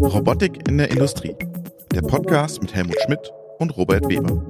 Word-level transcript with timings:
Robotik 0.00 0.68
in 0.68 0.78
der 0.78 0.92
Industrie. 0.92 1.34
Der 1.92 2.02
Podcast 2.02 2.62
mit 2.62 2.72
Helmut 2.72 2.94
Schmidt 3.04 3.32
und 3.58 3.76
Robert 3.76 4.08
Weber. 4.08 4.40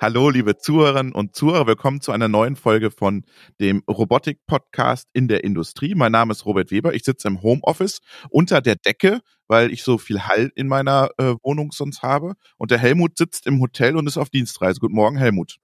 Hallo, 0.00 0.30
liebe 0.30 0.56
Zuhörerinnen 0.58 1.12
und 1.12 1.36
Zuhörer. 1.36 1.68
Willkommen 1.68 2.00
zu 2.00 2.10
einer 2.10 2.26
neuen 2.26 2.56
Folge 2.56 2.90
von 2.90 3.24
dem 3.60 3.84
Robotik-Podcast 3.88 5.08
in 5.12 5.28
der 5.28 5.44
Industrie. 5.44 5.94
Mein 5.94 6.10
Name 6.10 6.32
ist 6.32 6.44
Robert 6.44 6.72
Weber. 6.72 6.92
Ich 6.94 7.04
sitze 7.04 7.28
im 7.28 7.42
Homeoffice 7.42 8.00
unter 8.28 8.60
der 8.60 8.74
Decke, 8.74 9.20
weil 9.46 9.72
ich 9.72 9.84
so 9.84 9.96
viel 9.96 10.22
Hall 10.22 10.50
in 10.56 10.66
meiner 10.66 11.10
äh, 11.18 11.36
Wohnung 11.44 11.70
sonst 11.70 12.02
habe. 12.02 12.34
Und 12.58 12.72
der 12.72 12.78
Helmut 12.78 13.16
sitzt 13.16 13.46
im 13.46 13.60
Hotel 13.60 13.96
und 13.96 14.08
ist 14.08 14.18
auf 14.18 14.30
Dienstreise. 14.30 14.80
Guten 14.80 14.96
Morgen, 14.96 15.18
Helmut. 15.18 15.60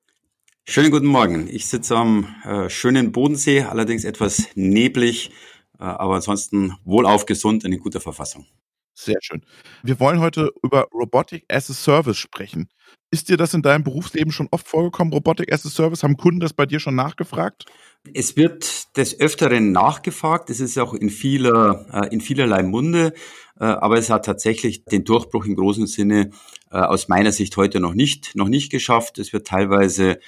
Schönen 0.64 0.92
guten 0.92 1.06
Morgen. 1.06 1.48
Ich 1.50 1.66
sitze 1.66 1.96
am 1.96 2.34
äh, 2.44 2.70
schönen 2.70 3.11
Bodensee, 3.11 3.62
allerdings 3.62 4.04
etwas 4.04 4.48
neblig, 4.54 5.30
äh, 5.79 5.82
aber 5.82 6.14
ansonsten 6.14 6.76
wohlauf 6.84 7.26
gesund 7.26 7.64
und 7.64 7.72
in 7.72 7.80
guter 7.80 8.00
Verfassung. 8.00 8.46
Sehr 8.94 9.18
schön. 9.20 9.43
Wir 9.82 9.98
wollen 9.98 10.20
heute 10.20 10.53
über 10.62 10.86
Robotic 10.94 11.44
as 11.48 11.68
a 11.68 11.75
Service 11.75 12.17
sprechen. 12.17 12.68
Ist 13.11 13.29
dir 13.29 13.36
das 13.36 13.54
in 13.54 13.62
deinem 13.62 13.82
Berufsleben 13.82 14.32
schon 14.32 14.48
oft 14.53 14.68
vorgekommen, 14.68 15.12
Robotic 15.12 15.53
as 15.53 15.67
a 15.67 15.68
Service? 15.68 16.04
Haben 16.04 16.17
Kunden 16.17 16.40
das 16.40 16.53
bei 16.53 16.64
dir 16.64 16.79
schon 16.79 16.94
nachgefragt? 16.94 17.67
Es 18.14 18.36
wird 18.36 18.96
des 18.96 19.18
Öfteren 19.18 19.72
nachgefragt. 19.72 20.48
Es 20.48 20.61
ist 20.61 20.79
auch 20.79 20.94
in 20.94 21.11
vieler, 21.11 21.86
äh, 21.92 22.14
in 22.14 22.20
vielerlei 22.20 22.62
Munde. 22.62 23.14
Äh, 23.58 23.64
aber 23.64 23.98
es 23.98 24.11
hat 24.11 24.26
tatsächlich 24.26 24.84
den 24.84 25.04
Durchbruch 25.04 25.44
im 25.44 25.56
großen 25.56 25.86
Sinne 25.89 26.31
äh, 26.70 26.76
aus 26.76 27.08
meiner 27.08 27.32
Sicht 27.32 27.56
heute 27.56 27.81
noch 27.81 27.94
nicht, 27.94 28.36
noch 28.36 28.48
nicht 28.48 28.70
geschafft. 28.70 29.18
Es 29.18 29.32
wird 29.32 29.46
teilweise 29.46 30.18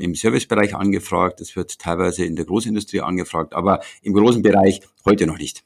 im 0.00 0.14
Servicebereich 0.14 0.74
angefragt, 0.74 1.40
es 1.40 1.56
wird 1.56 1.78
teilweise 1.78 2.24
in 2.24 2.36
der 2.36 2.44
Großindustrie 2.44 3.00
angefragt, 3.00 3.54
aber 3.54 3.80
im 4.02 4.12
großen 4.14 4.42
Bereich 4.42 4.80
heute 5.04 5.26
noch 5.26 5.38
nicht. 5.38 5.64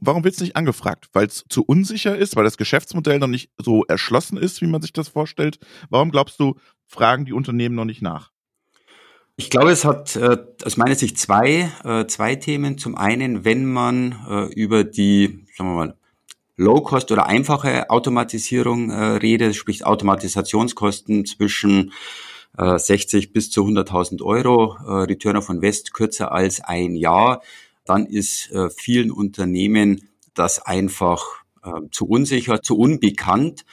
Warum 0.00 0.24
wird 0.24 0.34
es 0.34 0.40
nicht 0.40 0.56
angefragt? 0.56 1.08
Weil 1.12 1.26
es 1.26 1.44
zu 1.48 1.64
unsicher 1.64 2.16
ist, 2.16 2.36
weil 2.36 2.44
das 2.44 2.56
Geschäftsmodell 2.56 3.18
noch 3.18 3.26
nicht 3.28 3.50
so 3.58 3.84
erschlossen 3.84 4.36
ist, 4.36 4.60
wie 4.60 4.66
man 4.66 4.82
sich 4.82 4.92
das 4.92 5.08
vorstellt? 5.08 5.58
Warum 5.90 6.10
glaubst 6.10 6.38
du, 6.40 6.56
fragen 6.86 7.24
die 7.24 7.32
Unternehmen 7.32 7.74
noch 7.74 7.84
nicht 7.84 8.02
nach? 8.02 8.30
Ich 9.36 9.48
glaube, 9.48 9.70
es 9.70 9.84
hat 9.84 10.14
äh, 10.16 10.36
aus 10.64 10.76
meiner 10.76 10.94
Sicht 10.94 11.18
zwei, 11.18 11.70
äh, 11.84 12.06
zwei 12.06 12.36
Themen. 12.36 12.76
Zum 12.76 12.96
einen, 12.96 13.44
wenn 13.44 13.64
man 13.64 14.16
äh, 14.28 14.52
über 14.52 14.84
die, 14.84 15.46
sagen 15.56 15.70
wir 15.70 15.74
mal, 15.74 15.96
Low-Cost 16.56 17.10
oder 17.10 17.26
einfache 17.26 17.88
Automatisierung 17.88 18.90
äh, 18.90 18.94
redet, 18.94 19.56
sprich 19.56 19.86
Automatisationskosten 19.86 21.24
zwischen 21.24 21.92
60 22.56 23.24
äh, 23.24 23.28
bis 23.28 23.50
zu 23.50 23.64
100.000 23.64 24.22
Euro, 24.22 24.76
äh, 24.86 25.04
Return 25.04 25.36
of 25.36 25.48
Invest 25.48 25.94
kürzer 25.94 26.32
als 26.32 26.60
ein 26.60 26.94
Jahr, 26.94 27.42
dann 27.84 28.06
ist 28.06 28.50
äh, 28.52 28.68
vielen 28.70 29.10
Unternehmen 29.10 30.08
das 30.34 30.60
einfach 30.60 31.22
äh, 31.62 31.70
zu 31.90 32.06
unsicher, 32.06 32.62
zu 32.62 32.76
unbekannt, 32.78 33.64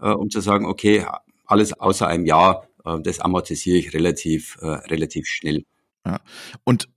äh, 0.00 0.10
um 0.10 0.30
zu 0.30 0.40
sagen, 0.40 0.66
okay, 0.66 1.04
alles 1.46 1.72
außer 1.72 2.06
einem 2.06 2.26
Jahr, 2.26 2.68
äh, 2.84 3.00
das 3.00 3.20
amortisiere 3.20 3.78
ich 3.78 3.94
relativ, 3.94 4.58
äh, 4.60 4.66
relativ 4.66 5.26
schnell. 5.26 5.64
Ja. 6.06 6.20
Und 6.64 6.88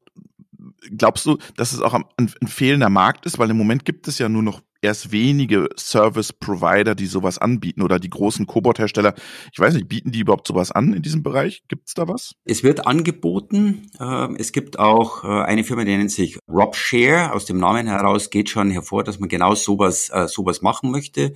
glaubst 0.95 1.25
du, 1.25 1.38
dass 1.58 1.73
es 1.73 1.81
auch 1.81 1.94
ein, 1.94 2.06
ein 2.17 2.47
fehlender 2.47 2.89
Markt 2.89 3.25
ist? 3.25 3.39
Weil 3.39 3.50
im 3.50 3.58
Moment 3.58 3.86
gibt 3.86 4.08
es 4.08 4.19
ja 4.19 4.30
nur 4.30 4.44
noch 4.44 4.62
erst 4.82 5.12
wenige 5.12 5.70
Service-Provider, 5.78 6.96
die 6.96 7.06
sowas 7.06 7.38
anbieten 7.38 7.82
oder 7.82 8.00
die 8.00 8.10
großen 8.10 8.48
Cobot-Hersteller. 8.48 9.14
Ich 9.54 9.60
weiß 9.60 9.76
nicht, 9.76 9.88
bieten 9.88 10.12
die 10.12 10.20
überhaupt 10.20 10.48
sowas 10.48 10.72
an 10.72 10.94
in 10.94 11.02
diesem 11.02 11.24
Bereich? 11.24 11.64
Gibt 11.68 11.88
es 11.88 11.94
da 11.94 12.08
was? 12.08 12.36
Es 12.46 12.64
wird 12.64 12.88
angeboten. 12.88 13.90
Ähm, 14.00 14.36
es 14.38 14.52
gibt 14.52 14.80
auch 14.80 15.24
äh, 15.24 15.28
eine 15.28 15.64
Firma, 15.64 15.84
die 15.84 15.96
nennt 15.96 16.12
sich 16.12 16.40
RobShare. 16.48 17.34
Aus 17.34 17.46
dem 17.46 17.59
Namen 17.59 17.88
heraus 17.88 18.30
geht 18.30 18.50
schon 18.50 18.72
hervor, 18.72 19.04
dass 19.04 19.20
man 19.20 19.30
genau 19.30 19.56
sowas, 19.56 20.09
äh, 20.09 20.28
sowas 20.28 20.62
machen 20.62 20.92
möchte. 20.92 21.34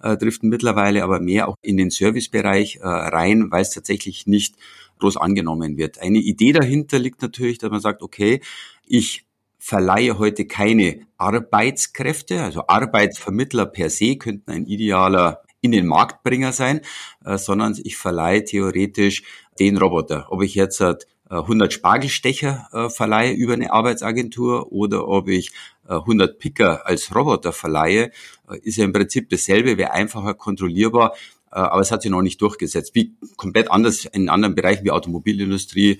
Äh, 0.00 0.16
driften 0.16 0.48
mittlerweile 0.48 1.04
aber 1.04 1.20
mehr 1.20 1.48
auch 1.48 1.56
in 1.62 1.76
den 1.76 1.90
Servicebereich 1.90 2.80
rein, 2.82 3.50
weil 3.50 3.62
es 3.62 3.70
tatsächlich 3.70 4.26
nicht 4.26 4.56
groß 4.98 5.16
angenommen 5.16 5.76
wird. 5.76 5.98
Eine 6.00 6.18
Idee 6.18 6.52
dahinter 6.52 6.98
liegt 6.98 7.22
natürlich, 7.22 7.58
dass 7.58 7.70
man 7.70 7.80
sagt, 7.80 8.02
okay, 8.02 8.40
ich 8.86 9.25
verleihe 9.66 10.16
heute 10.20 10.46
keine 10.46 11.00
Arbeitskräfte, 11.16 12.40
also 12.40 12.68
Arbeitsvermittler 12.68 13.66
per 13.66 13.90
se 13.90 14.14
könnten 14.14 14.52
ein 14.52 14.66
idealer 14.66 15.42
in 15.60 15.72
den 15.72 15.86
Marktbringer 15.88 16.52
sein, 16.52 16.82
äh, 17.24 17.36
sondern 17.36 17.76
ich 17.82 17.96
verleihe 17.96 18.44
theoretisch 18.44 19.24
den 19.58 19.76
Roboter. 19.76 20.26
Ob 20.30 20.42
ich 20.44 20.54
jetzt 20.54 20.80
100 21.28 21.72
Spargelstecher 21.72 22.68
äh, 22.72 22.88
verleihe 22.90 23.32
über 23.32 23.54
eine 23.54 23.72
Arbeitsagentur 23.72 24.70
oder 24.70 25.08
ob 25.08 25.26
ich 25.26 25.50
100 25.88 26.30
äh, 26.30 26.34
Picker 26.34 26.86
als 26.86 27.12
Roboter 27.12 27.52
verleihe, 27.52 28.12
äh, 28.48 28.58
ist 28.62 28.76
ja 28.76 28.84
im 28.84 28.92
Prinzip 28.92 29.28
dasselbe, 29.30 29.78
wäre 29.78 29.90
einfacher 29.90 30.34
kontrollierbar, 30.34 31.14
äh, 31.50 31.58
aber 31.58 31.80
es 31.80 31.90
hat 31.90 32.02
sich 32.02 32.10
noch 32.12 32.22
nicht 32.22 32.40
durchgesetzt. 32.40 32.94
Wie 32.94 33.16
komplett 33.36 33.70
anders 33.70 34.04
in 34.04 34.28
anderen 34.28 34.54
Bereichen 34.54 34.84
wie 34.84 34.92
Automobilindustrie, 34.92 35.90
äh, 35.92 35.98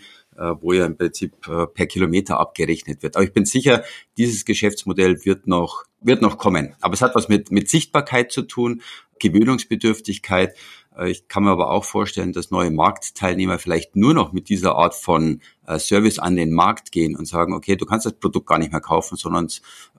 wo 0.61 0.73
ja 0.73 0.87
im 0.87 0.97
Prinzip 0.97 1.47
äh, 1.49 1.67
per 1.67 1.87
Kilometer 1.87 2.39
abgerechnet 2.39 3.03
wird. 3.03 3.17
Aber 3.17 3.25
ich 3.25 3.33
bin 3.33 3.45
sicher, 3.45 3.85
dieses 4.17 4.45
Geschäftsmodell 4.45 5.25
wird 5.25 5.47
noch, 5.47 5.85
wird 6.01 6.23
noch 6.23 6.39
kommen. 6.39 6.75
Aber 6.81 6.95
es 6.95 7.03
hat 7.03 7.15
was 7.15 7.29
mit, 7.29 7.51
mit 7.51 7.69
Sichtbarkeit 7.69 8.33
zu 8.33 8.43
tun, 8.43 8.83
Gewöhnungsbedürftigkeit. 9.19 10.55
Äh, 10.97 11.11
ich 11.11 11.29
kann 11.29 11.45
mir 11.45 11.51
aber 11.51 11.71
auch 11.71 11.85
vorstellen, 11.85 12.33
dass 12.33 12.51
neue 12.51 12.71
Marktteilnehmer 12.71 13.59
vielleicht 13.59 13.97
nur 13.97 14.15
noch 14.15 14.33
mit 14.33 14.49
dieser 14.49 14.77
Art 14.77 14.95
von 14.95 15.41
Service 15.79 16.21
an 16.21 16.37
den 16.37 16.53
Markt 16.53 16.93
gehen 16.93 17.17
und 17.17 17.27
sagen, 17.27 17.53
okay, 17.53 17.77
du 17.77 17.87
kannst 17.87 18.07
das 18.07 18.13
Produkt 18.13 18.47
gar 18.47 18.59
nicht 18.59 18.71
mehr 18.71 18.81
kaufen, 18.81 19.17
sondern 19.17 19.49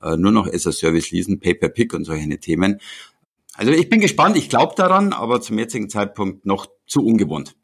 nur 0.02 0.32
noch 0.32 0.48
as 0.48 0.66
a 0.66 0.72
Service 0.72 1.12
leasen, 1.12 1.42
Pay-per-Pick 1.42 1.94
und 1.94 2.06
solche 2.06 2.40
Themen. 2.40 2.80
Also 3.58 3.74
ich 3.74 3.90
bin 3.90 4.00
gespannt, 4.00 4.38
ich 4.38 4.50
glaube 4.50 4.76
daran, 4.78 5.12
aber 5.12 5.42
zum 5.42 5.58
jetzigen 5.60 5.90
Zeitpunkt 5.90 6.46
noch 6.46 6.68
zu 6.86 7.04
ungewohnt. 7.04 7.56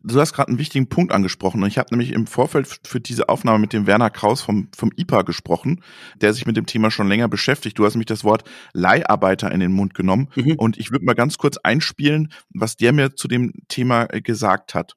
Du 0.00 0.20
hast 0.20 0.32
gerade 0.32 0.48
einen 0.48 0.58
wichtigen 0.58 0.88
Punkt 0.88 1.12
angesprochen. 1.12 1.62
Und 1.62 1.68
ich 1.68 1.78
habe 1.78 1.88
nämlich 1.90 2.12
im 2.12 2.26
Vorfeld 2.26 2.80
für 2.84 3.00
diese 3.00 3.28
Aufnahme 3.28 3.58
mit 3.58 3.72
dem 3.72 3.86
Werner 3.86 4.10
Kraus 4.10 4.40
vom, 4.40 4.68
vom 4.76 4.92
IPA 4.96 5.22
gesprochen, 5.22 5.82
der 6.16 6.32
sich 6.32 6.46
mit 6.46 6.56
dem 6.56 6.66
Thema 6.66 6.90
schon 6.90 7.08
länger 7.08 7.28
beschäftigt. 7.28 7.78
Du 7.78 7.84
hast 7.84 7.96
mich 7.96 8.06
das 8.06 8.22
Wort 8.22 8.44
Leiharbeiter 8.72 9.50
in 9.50 9.60
den 9.60 9.72
Mund 9.72 9.94
genommen. 9.94 10.28
Mhm. 10.36 10.54
Und 10.58 10.78
ich 10.78 10.92
würde 10.92 11.04
mal 11.04 11.14
ganz 11.14 11.38
kurz 11.38 11.56
einspielen, 11.56 12.32
was 12.50 12.76
der 12.76 12.92
mir 12.92 13.16
zu 13.16 13.26
dem 13.26 13.52
Thema 13.68 14.06
äh, 14.12 14.20
gesagt 14.20 14.74
hat. 14.74 14.94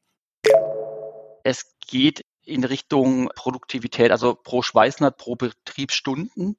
Es 1.44 1.76
geht 1.88 2.24
in 2.44 2.64
Richtung 2.64 3.30
Produktivität, 3.36 4.12
also 4.12 4.36
pro 4.36 4.62
Schweißnert, 4.62 5.18
pro 5.18 5.36
Betriebsstunden. 5.36 6.58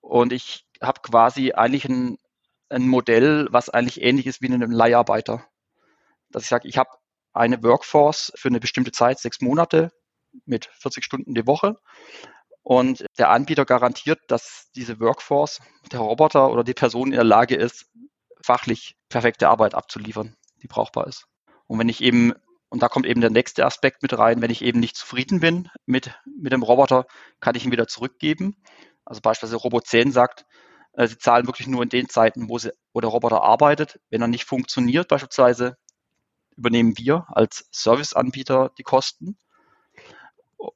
Und 0.00 0.32
ich 0.32 0.64
habe 0.80 1.00
quasi 1.02 1.52
eigentlich 1.52 1.84
ein, 1.84 2.18
ein 2.70 2.88
Modell, 2.88 3.48
was 3.50 3.68
eigentlich 3.68 4.02
ähnlich 4.02 4.26
ist 4.26 4.40
wie 4.40 4.46
in 4.46 4.54
einem 4.54 4.70
Leiharbeiter. 4.70 5.44
Dass 6.30 6.44
ich 6.44 6.48
sage, 6.48 6.68
ich 6.68 6.78
habe 6.78 6.90
eine 7.32 7.62
Workforce 7.62 8.32
für 8.36 8.48
eine 8.48 8.60
bestimmte 8.60 8.92
Zeit, 8.92 9.18
sechs 9.18 9.40
Monate 9.40 9.90
mit 10.44 10.66
40 10.80 11.04
Stunden 11.04 11.34
die 11.34 11.46
Woche. 11.46 11.76
Und 12.62 13.06
der 13.18 13.30
Anbieter 13.30 13.64
garantiert, 13.64 14.20
dass 14.28 14.70
diese 14.74 15.00
Workforce, 15.00 15.60
der 15.90 16.00
Roboter 16.00 16.50
oder 16.50 16.64
die 16.64 16.74
Person 16.74 17.08
in 17.08 17.16
der 17.16 17.24
Lage 17.24 17.54
ist, 17.54 17.86
fachlich 18.42 18.96
perfekte 19.08 19.48
Arbeit 19.48 19.74
abzuliefern, 19.74 20.36
die 20.62 20.68
brauchbar 20.68 21.06
ist. 21.06 21.26
Und 21.66 21.78
wenn 21.78 21.88
ich 21.88 22.02
eben, 22.02 22.34
und 22.68 22.82
da 22.82 22.88
kommt 22.88 23.06
eben 23.06 23.20
der 23.20 23.30
nächste 23.30 23.64
Aspekt 23.64 24.02
mit 24.02 24.16
rein, 24.18 24.42
wenn 24.42 24.50
ich 24.50 24.62
eben 24.62 24.80
nicht 24.80 24.96
zufrieden 24.96 25.40
bin 25.40 25.70
mit, 25.86 26.12
mit 26.26 26.52
dem 26.52 26.62
Roboter, 26.62 27.06
kann 27.40 27.54
ich 27.54 27.64
ihn 27.64 27.72
wieder 27.72 27.86
zurückgeben. 27.86 28.56
Also 29.04 29.20
beispielsweise 29.22 29.56
Robot 29.56 29.86
10 29.86 30.12
sagt, 30.12 30.44
äh, 30.92 31.06
sie 31.06 31.18
zahlen 31.18 31.46
wirklich 31.46 31.68
nur 31.68 31.82
in 31.82 31.88
den 31.88 32.08
Zeiten, 32.08 32.48
wo, 32.48 32.58
sie, 32.58 32.72
wo 32.92 33.00
der 33.00 33.10
Roboter 33.10 33.42
arbeitet. 33.42 33.98
Wenn 34.10 34.20
er 34.20 34.28
nicht 34.28 34.44
funktioniert, 34.44 35.08
beispielsweise, 35.08 35.76
übernehmen 36.58 36.98
wir 36.98 37.26
als 37.28 37.66
Serviceanbieter 37.70 38.72
die 38.76 38.82
Kosten. 38.82 39.38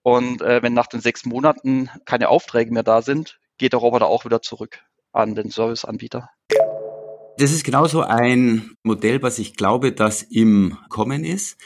Und 0.03 0.41
äh, 0.41 0.63
wenn 0.63 0.73
nach 0.73 0.87
den 0.87 1.01
sechs 1.01 1.27
Monaten 1.27 1.91
keine 2.05 2.29
Aufträge 2.29 2.73
mehr 2.73 2.85
da 2.85 3.03
sind, 3.03 3.41
geht 3.59 3.73
der 3.73 3.81
Roboter 3.81 4.07
auch 4.07 4.25
wieder 4.25 4.41
zurück 4.41 4.81
an 5.13 5.35
den 5.35 5.51
Serviceanbieter. 5.51 6.31
Das 7.39 7.51
ist 7.51 7.65
genauso 7.65 8.03
ein 8.03 8.77
Modell, 8.83 9.23
was 9.23 9.39
ich 9.39 9.57
glaube, 9.57 9.93
das 9.93 10.23
im 10.23 10.79
Kommen 10.89 11.25
ist. 11.25 11.59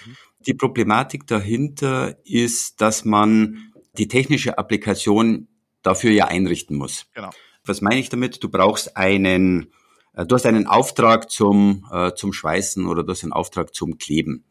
Die 0.46 0.54
Problematik 0.54 1.26
dahinter 1.26 2.16
ist, 2.24 2.80
dass 2.80 3.04
man 3.04 3.72
die 3.98 4.08
technische 4.08 4.58
Applikation 4.58 5.48
dafür 5.82 6.12
ja 6.12 6.26
einrichten 6.26 6.76
muss. 6.76 7.06
Genau. 7.14 7.30
Was 7.64 7.80
meine 7.80 8.00
ich 8.00 8.08
damit? 8.08 8.42
Du 8.42 8.48
brauchst 8.48 8.96
einen 8.96 9.72
äh, 10.16 10.26
du 10.26 10.34
hast 10.34 10.46
einen 10.46 10.66
Auftrag 10.66 11.30
zum, 11.30 11.86
äh, 11.92 12.12
zum 12.14 12.32
Schweißen 12.32 12.86
oder 12.86 13.04
du 13.04 13.12
hast 13.12 13.22
einen 13.22 13.32
Auftrag 13.32 13.74
zum 13.74 13.98
Kleben. 13.98 14.44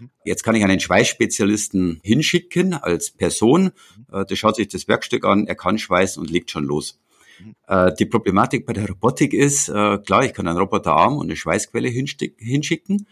Mhm. 0.00 0.10
Jetzt 0.24 0.42
kann 0.42 0.54
ich 0.54 0.64
einen 0.64 0.80
Schweißspezialisten 0.80 2.00
hinschicken 2.02 2.74
als 2.74 3.10
Person. 3.10 3.72
Mhm. 4.10 4.20
Äh, 4.20 4.24
der 4.24 4.36
schaut 4.36 4.56
sich 4.56 4.68
das 4.68 4.88
Werkstück 4.88 5.24
an, 5.24 5.46
er 5.46 5.56
kann 5.56 5.78
schweißen 5.78 6.20
und 6.20 6.30
legt 6.30 6.50
schon 6.50 6.64
los. 6.64 7.00
Mhm. 7.40 7.54
Äh, 7.66 7.92
die 7.98 8.06
Problematik 8.06 8.64
bei 8.64 8.72
der 8.72 8.88
Robotik 8.88 9.34
ist, 9.34 9.68
äh, 9.68 9.98
klar, 9.98 10.24
ich 10.24 10.32
kann 10.32 10.48
einen 10.48 10.58
Roboterarm 10.58 11.16
und 11.16 11.26
eine 11.26 11.36
Schweißquelle 11.36 11.88
hinschicken, 11.88 13.06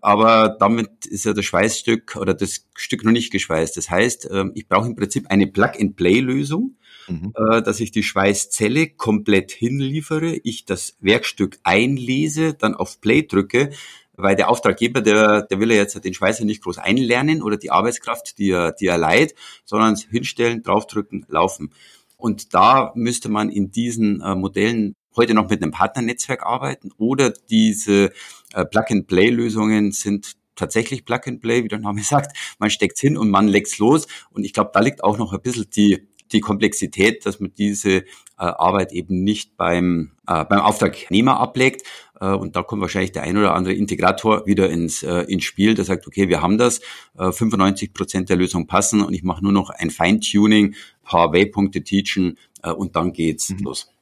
aber 0.00 0.56
damit 0.58 1.06
ist 1.06 1.26
ja 1.26 1.34
das 1.34 1.44
Schweißstück 1.44 2.16
oder 2.16 2.32
das 2.32 2.66
Stück 2.74 3.04
noch 3.04 3.12
nicht 3.12 3.30
geschweißt. 3.30 3.76
Das 3.76 3.90
heißt, 3.90 4.28
ähm, 4.32 4.52
ich 4.54 4.66
brauche 4.66 4.86
im 4.86 4.96
Prinzip 4.96 5.26
eine 5.28 5.46
Plug-and-Play-Lösung, 5.46 6.76
mhm. 7.08 7.32
Äh, 7.34 7.62
dass 7.62 7.80
ich 7.80 7.90
die 7.90 8.02
Schweißzelle 8.02 8.88
komplett 8.90 9.52
hinliefere, 9.52 10.36
ich 10.44 10.64
das 10.64 10.96
Werkstück 11.00 11.58
einlese, 11.62 12.54
dann 12.54 12.74
auf 12.74 13.00
Play 13.00 13.22
drücke, 13.22 13.70
weil 14.14 14.36
der 14.36 14.50
Auftraggeber, 14.50 15.00
der, 15.00 15.42
der 15.42 15.60
will 15.60 15.70
ja 15.70 15.78
jetzt 15.78 16.02
den 16.04 16.14
Schweißer 16.14 16.44
nicht 16.44 16.62
groß 16.62 16.78
einlernen 16.78 17.42
oder 17.42 17.56
die 17.56 17.70
Arbeitskraft, 17.70 18.38
die 18.38 18.50
er, 18.50 18.72
die 18.72 18.86
er 18.86 18.98
leiht, 18.98 19.34
sondern 19.64 19.96
hinstellen, 19.96 20.62
draufdrücken, 20.62 21.26
laufen. 21.28 21.72
Und 22.16 22.54
da 22.54 22.92
müsste 22.94 23.28
man 23.28 23.48
in 23.48 23.70
diesen 23.70 24.20
äh, 24.20 24.34
Modellen 24.34 24.94
heute 25.16 25.34
noch 25.34 25.48
mit 25.48 25.62
einem 25.62 25.72
Partnernetzwerk 25.72 26.44
arbeiten 26.44 26.90
oder 26.96 27.32
diese 27.50 28.12
äh, 28.52 28.64
Plug-and-Play-Lösungen 28.64 29.92
sind 29.92 30.36
tatsächlich 30.54 31.04
Plug-and-Play, 31.04 31.64
wie 31.64 31.68
der 31.68 31.78
Name 31.78 32.02
sagt. 32.04 32.36
Man 32.58 32.70
steckt's 32.70 33.00
hin 33.00 33.16
und 33.16 33.30
man 33.30 33.48
legt's 33.48 33.78
los. 33.78 34.06
Und 34.30 34.44
ich 34.44 34.52
glaube, 34.52 34.70
da 34.72 34.80
liegt 34.80 35.02
auch 35.02 35.18
noch 35.18 35.32
ein 35.32 35.40
bisschen 35.40 35.68
die, 35.70 36.06
die 36.32 36.40
Komplexität, 36.40 37.26
dass 37.26 37.40
man 37.40 37.52
diese 37.56 37.98
äh, 37.98 38.04
Arbeit 38.36 38.92
eben 38.92 39.22
nicht 39.22 39.56
beim, 39.56 40.12
äh, 40.26 40.44
beim 40.44 40.60
Auftragnehmer 40.60 41.38
ablegt. 41.38 41.82
Äh, 42.20 42.26
und 42.26 42.56
da 42.56 42.62
kommt 42.62 42.82
wahrscheinlich 42.82 43.12
der 43.12 43.22
ein 43.22 43.36
oder 43.36 43.54
andere 43.54 43.74
Integrator 43.74 44.46
wieder 44.46 44.70
ins, 44.70 45.02
äh, 45.02 45.22
ins 45.22 45.44
Spiel, 45.44 45.74
der 45.74 45.84
sagt, 45.84 46.06
okay, 46.06 46.28
wir 46.28 46.42
haben 46.42 46.58
das, 46.58 46.80
äh, 47.18 47.32
95 47.32 47.92
Prozent 47.92 48.28
der 48.28 48.36
Lösung 48.36 48.66
passen 48.66 49.02
und 49.02 49.14
ich 49.14 49.22
mache 49.22 49.42
nur 49.42 49.52
noch 49.52 49.70
ein 49.70 49.90
Feintuning, 49.90 50.74
paar 51.02 51.32
Waypunkte 51.32 51.82
teachen 51.82 52.38
äh, 52.62 52.70
und 52.70 52.96
dann 52.96 53.12
geht's 53.12 53.50
mhm. 53.50 53.58
los. 53.64 53.92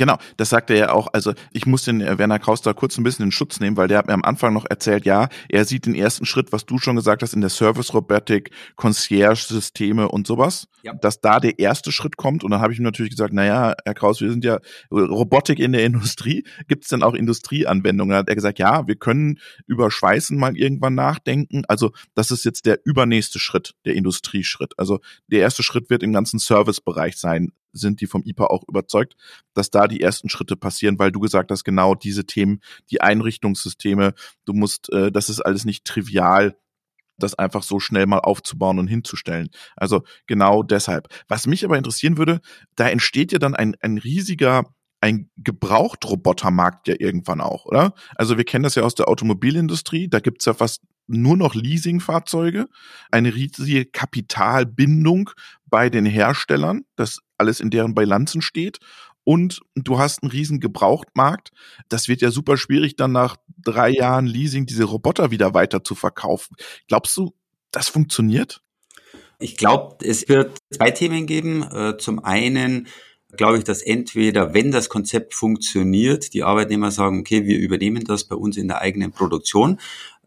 Genau, 0.00 0.16
das 0.36 0.48
sagt 0.48 0.70
er 0.70 0.76
ja 0.76 0.92
auch. 0.92 1.08
Also 1.12 1.34
ich 1.52 1.66
muss 1.66 1.84
den 1.84 2.00
äh, 2.00 2.16
Werner 2.18 2.38
Kraus 2.38 2.62
da 2.62 2.72
kurz 2.72 2.96
ein 2.96 3.04
bisschen 3.04 3.26
in 3.26 3.32
Schutz 3.32 3.60
nehmen, 3.60 3.76
weil 3.76 3.88
der 3.88 3.98
hat 3.98 4.06
mir 4.06 4.14
am 4.14 4.24
Anfang 4.24 4.54
noch 4.54 4.64
erzählt, 4.68 5.04
ja, 5.04 5.28
er 5.48 5.64
sieht 5.64 5.84
den 5.84 5.94
ersten 5.94 6.24
Schritt, 6.24 6.52
was 6.52 6.64
du 6.64 6.78
schon 6.78 6.96
gesagt 6.96 7.22
hast, 7.22 7.34
in 7.34 7.42
der 7.42 7.50
Service 7.50 7.92
Robotik, 7.92 8.50
Concierge-Systeme 8.76 10.08
und 10.08 10.26
sowas, 10.26 10.68
ja. 10.82 10.94
dass 10.94 11.20
da 11.20 11.38
der 11.38 11.58
erste 11.58 11.92
Schritt 11.92 12.16
kommt. 12.16 12.44
Und 12.44 12.50
dann 12.50 12.60
habe 12.60 12.72
ich 12.72 12.78
ihm 12.78 12.84
natürlich 12.84 13.10
gesagt, 13.10 13.34
naja, 13.34 13.74
Herr 13.84 13.94
Kraus, 13.94 14.20
wir 14.20 14.30
sind 14.30 14.44
ja 14.44 14.58
Robotik 14.90 15.58
in 15.58 15.72
der 15.72 15.84
Industrie. 15.90 16.44
Gibt 16.66 16.84
es 16.84 16.88
denn 16.88 17.02
auch 17.02 17.14
Industrieanwendungen? 17.14 18.12
Da 18.12 18.18
hat 18.18 18.28
er 18.28 18.34
gesagt, 18.34 18.58
ja, 18.58 18.86
wir 18.86 18.96
können 18.96 19.38
über 19.66 19.90
Schweißen 19.90 20.38
mal 20.38 20.56
irgendwann 20.56 20.94
nachdenken. 20.94 21.64
Also 21.68 21.92
das 22.14 22.30
ist 22.30 22.44
jetzt 22.44 22.64
der 22.64 22.80
übernächste 22.84 23.38
Schritt, 23.38 23.74
der 23.84 23.94
Industrieschritt. 23.94 24.72
Also 24.78 25.00
der 25.26 25.40
erste 25.40 25.62
Schritt 25.62 25.90
wird 25.90 26.02
im 26.02 26.12
ganzen 26.12 26.38
Servicebereich 26.38 27.18
sein 27.18 27.52
sind 27.72 28.00
die 28.00 28.06
vom 28.06 28.22
IPA 28.24 28.46
auch 28.46 28.64
überzeugt, 28.68 29.14
dass 29.54 29.70
da 29.70 29.86
die 29.86 30.00
ersten 30.00 30.28
Schritte 30.28 30.56
passieren, 30.56 30.98
weil 30.98 31.12
du 31.12 31.20
gesagt 31.20 31.50
hast, 31.50 31.64
genau 31.64 31.94
diese 31.94 32.24
Themen, 32.24 32.60
die 32.90 33.00
Einrichtungssysteme, 33.00 34.14
du 34.44 34.52
musst, 34.52 34.92
äh, 34.92 35.10
das 35.12 35.28
ist 35.28 35.40
alles 35.40 35.64
nicht 35.64 35.84
trivial, 35.84 36.56
das 37.18 37.34
einfach 37.34 37.62
so 37.62 37.80
schnell 37.80 38.06
mal 38.06 38.20
aufzubauen 38.20 38.78
und 38.78 38.88
hinzustellen. 38.88 39.50
Also 39.76 40.02
genau 40.26 40.62
deshalb. 40.62 41.08
Was 41.28 41.46
mich 41.46 41.64
aber 41.64 41.76
interessieren 41.78 42.16
würde, 42.16 42.40
da 42.76 42.88
entsteht 42.88 43.32
ja 43.32 43.38
dann 43.38 43.54
ein, 43.54 43.76
ein 43.80 43.98
riesiger 43.98 44.64
ein 45.02 45.30
Gebrauchtrobotermarkt 45.38 46.88
ja 46.88 46.94
irgendwann 46.98 47.40
auch, 47.40 47.64
oder? 47.64 47.94
Also 48.16 48.36
wir 48.36 48.44
kennen 48.44 48.64
das 48.64 48.74
ja 48.74 48.82
aus 48.82 48.94
der 48.94 49.08
Automobilindustrie, 49.08 50.08
da 50.08 50.20
gibt's 50.20 50.44
ja 50.44 50.52
fast 50.52 50.82
nur 51.06 51.36
noch 51.36 51.54
Leasingfahrzeuge, 51.54 52.68
eine 53.10 53.34
riesige 53.34 53.84
Kapitalbindung 53.84 55.30
bei 55.70 55.90
den 55.90 56.06
Herstellern, 56.06 56.84
das 56.96 57.20
alles 57.38 57.60
in 57.60 57.70
deren 57.70 57.94
Bilanzen 57.94 58.42
steht 58.42 58.78
und 59.24 59.60
du 59.74 59.98
hast 59.98 60.22
einen 60.22 60.30
riesen 60.30 60.60
Gebrauchtmarkt. 60.60 61.50
Das 61.88 62.08
wird 62.08 62.20
ja 62.20 62.30
super 62.30 62.56
schwierig, 62.56 62.96
dann 62.96 63.12
nach 63.12 63.36
drei 63.58 63.90
Jahren 63.90 64.26
Leasing 64.26 64.66
diese 64.66 64.84
Roboter 64.84 65.30
wieder 65.30 65.54
weiter 65.54 65.84
zu 65.84 65.94
verkaufen. 65.94 66.56
Glaubst 66.88 67.16
du, 67.16 67.34
das 67.70 67.88
funktioniert? 67.88 68.62
Ich 69.38 69.56
glaube, 69.56 70.04
es 70.04 70.28
wird 70.28 70.58
zwei 70.70 70.90
Themen 70.90 71.26
geben. 71.26 71.62
Äh, 71.62 71.96
zum 71.98 72.22
einen 72.24 72.88
glaube 73.36 73.58
ich, 73.58 73.64
dass 73.64 73.82
entweder, 73.82 74.54
wenn 74.54 74.72
das 74.72 74.88
Konzept 74.88 75.34
funktioniert, 75.34 76.34
die 76.34 76.42
Arbeitnehmer 76.42 76.90
sagen, 76.90 77.20
okay, 77.20 77.46
wir 77.46 77.58
übernehmen 77.58 78.04
das 78.04 78.24
bei 78.24 78.34
uns 78.34 78.56
in 78.56 78.68
der 78.68 78.80
eigenen 78.80 79.12
Produktion. 79.12 79.78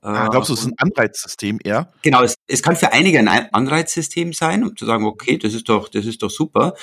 Ah, 0.03 0.27
glaubst 0.27 0.49
du, 0.49 0.53
es 0.53 0.59
ist 0.61 0.67
ein 0.67 0.73
Anreizsystem 0.77 1.59
eher? 1.63 1.87
Genau, 2.01 2.23
es, 2.23 2.35
es 2.47 2.61
kann 2.61 2.75
für 2.75 2.91
einige 2.91 3.19
ein 3.19 3.27
Anreizsystem 3.27 4.33
sein, 4.33 4.63
um 4.63 4.75
zu 4.75 4.85
sagen, 4.85 5.05
okay, 5.05 5.37
das 5.37 5.53
ist 5.53 5.69
doch, 5.69 5.87
das 5.87 6.05
ist 6.05 6.21
doch 6.23 6.29
super. 6.29 6.73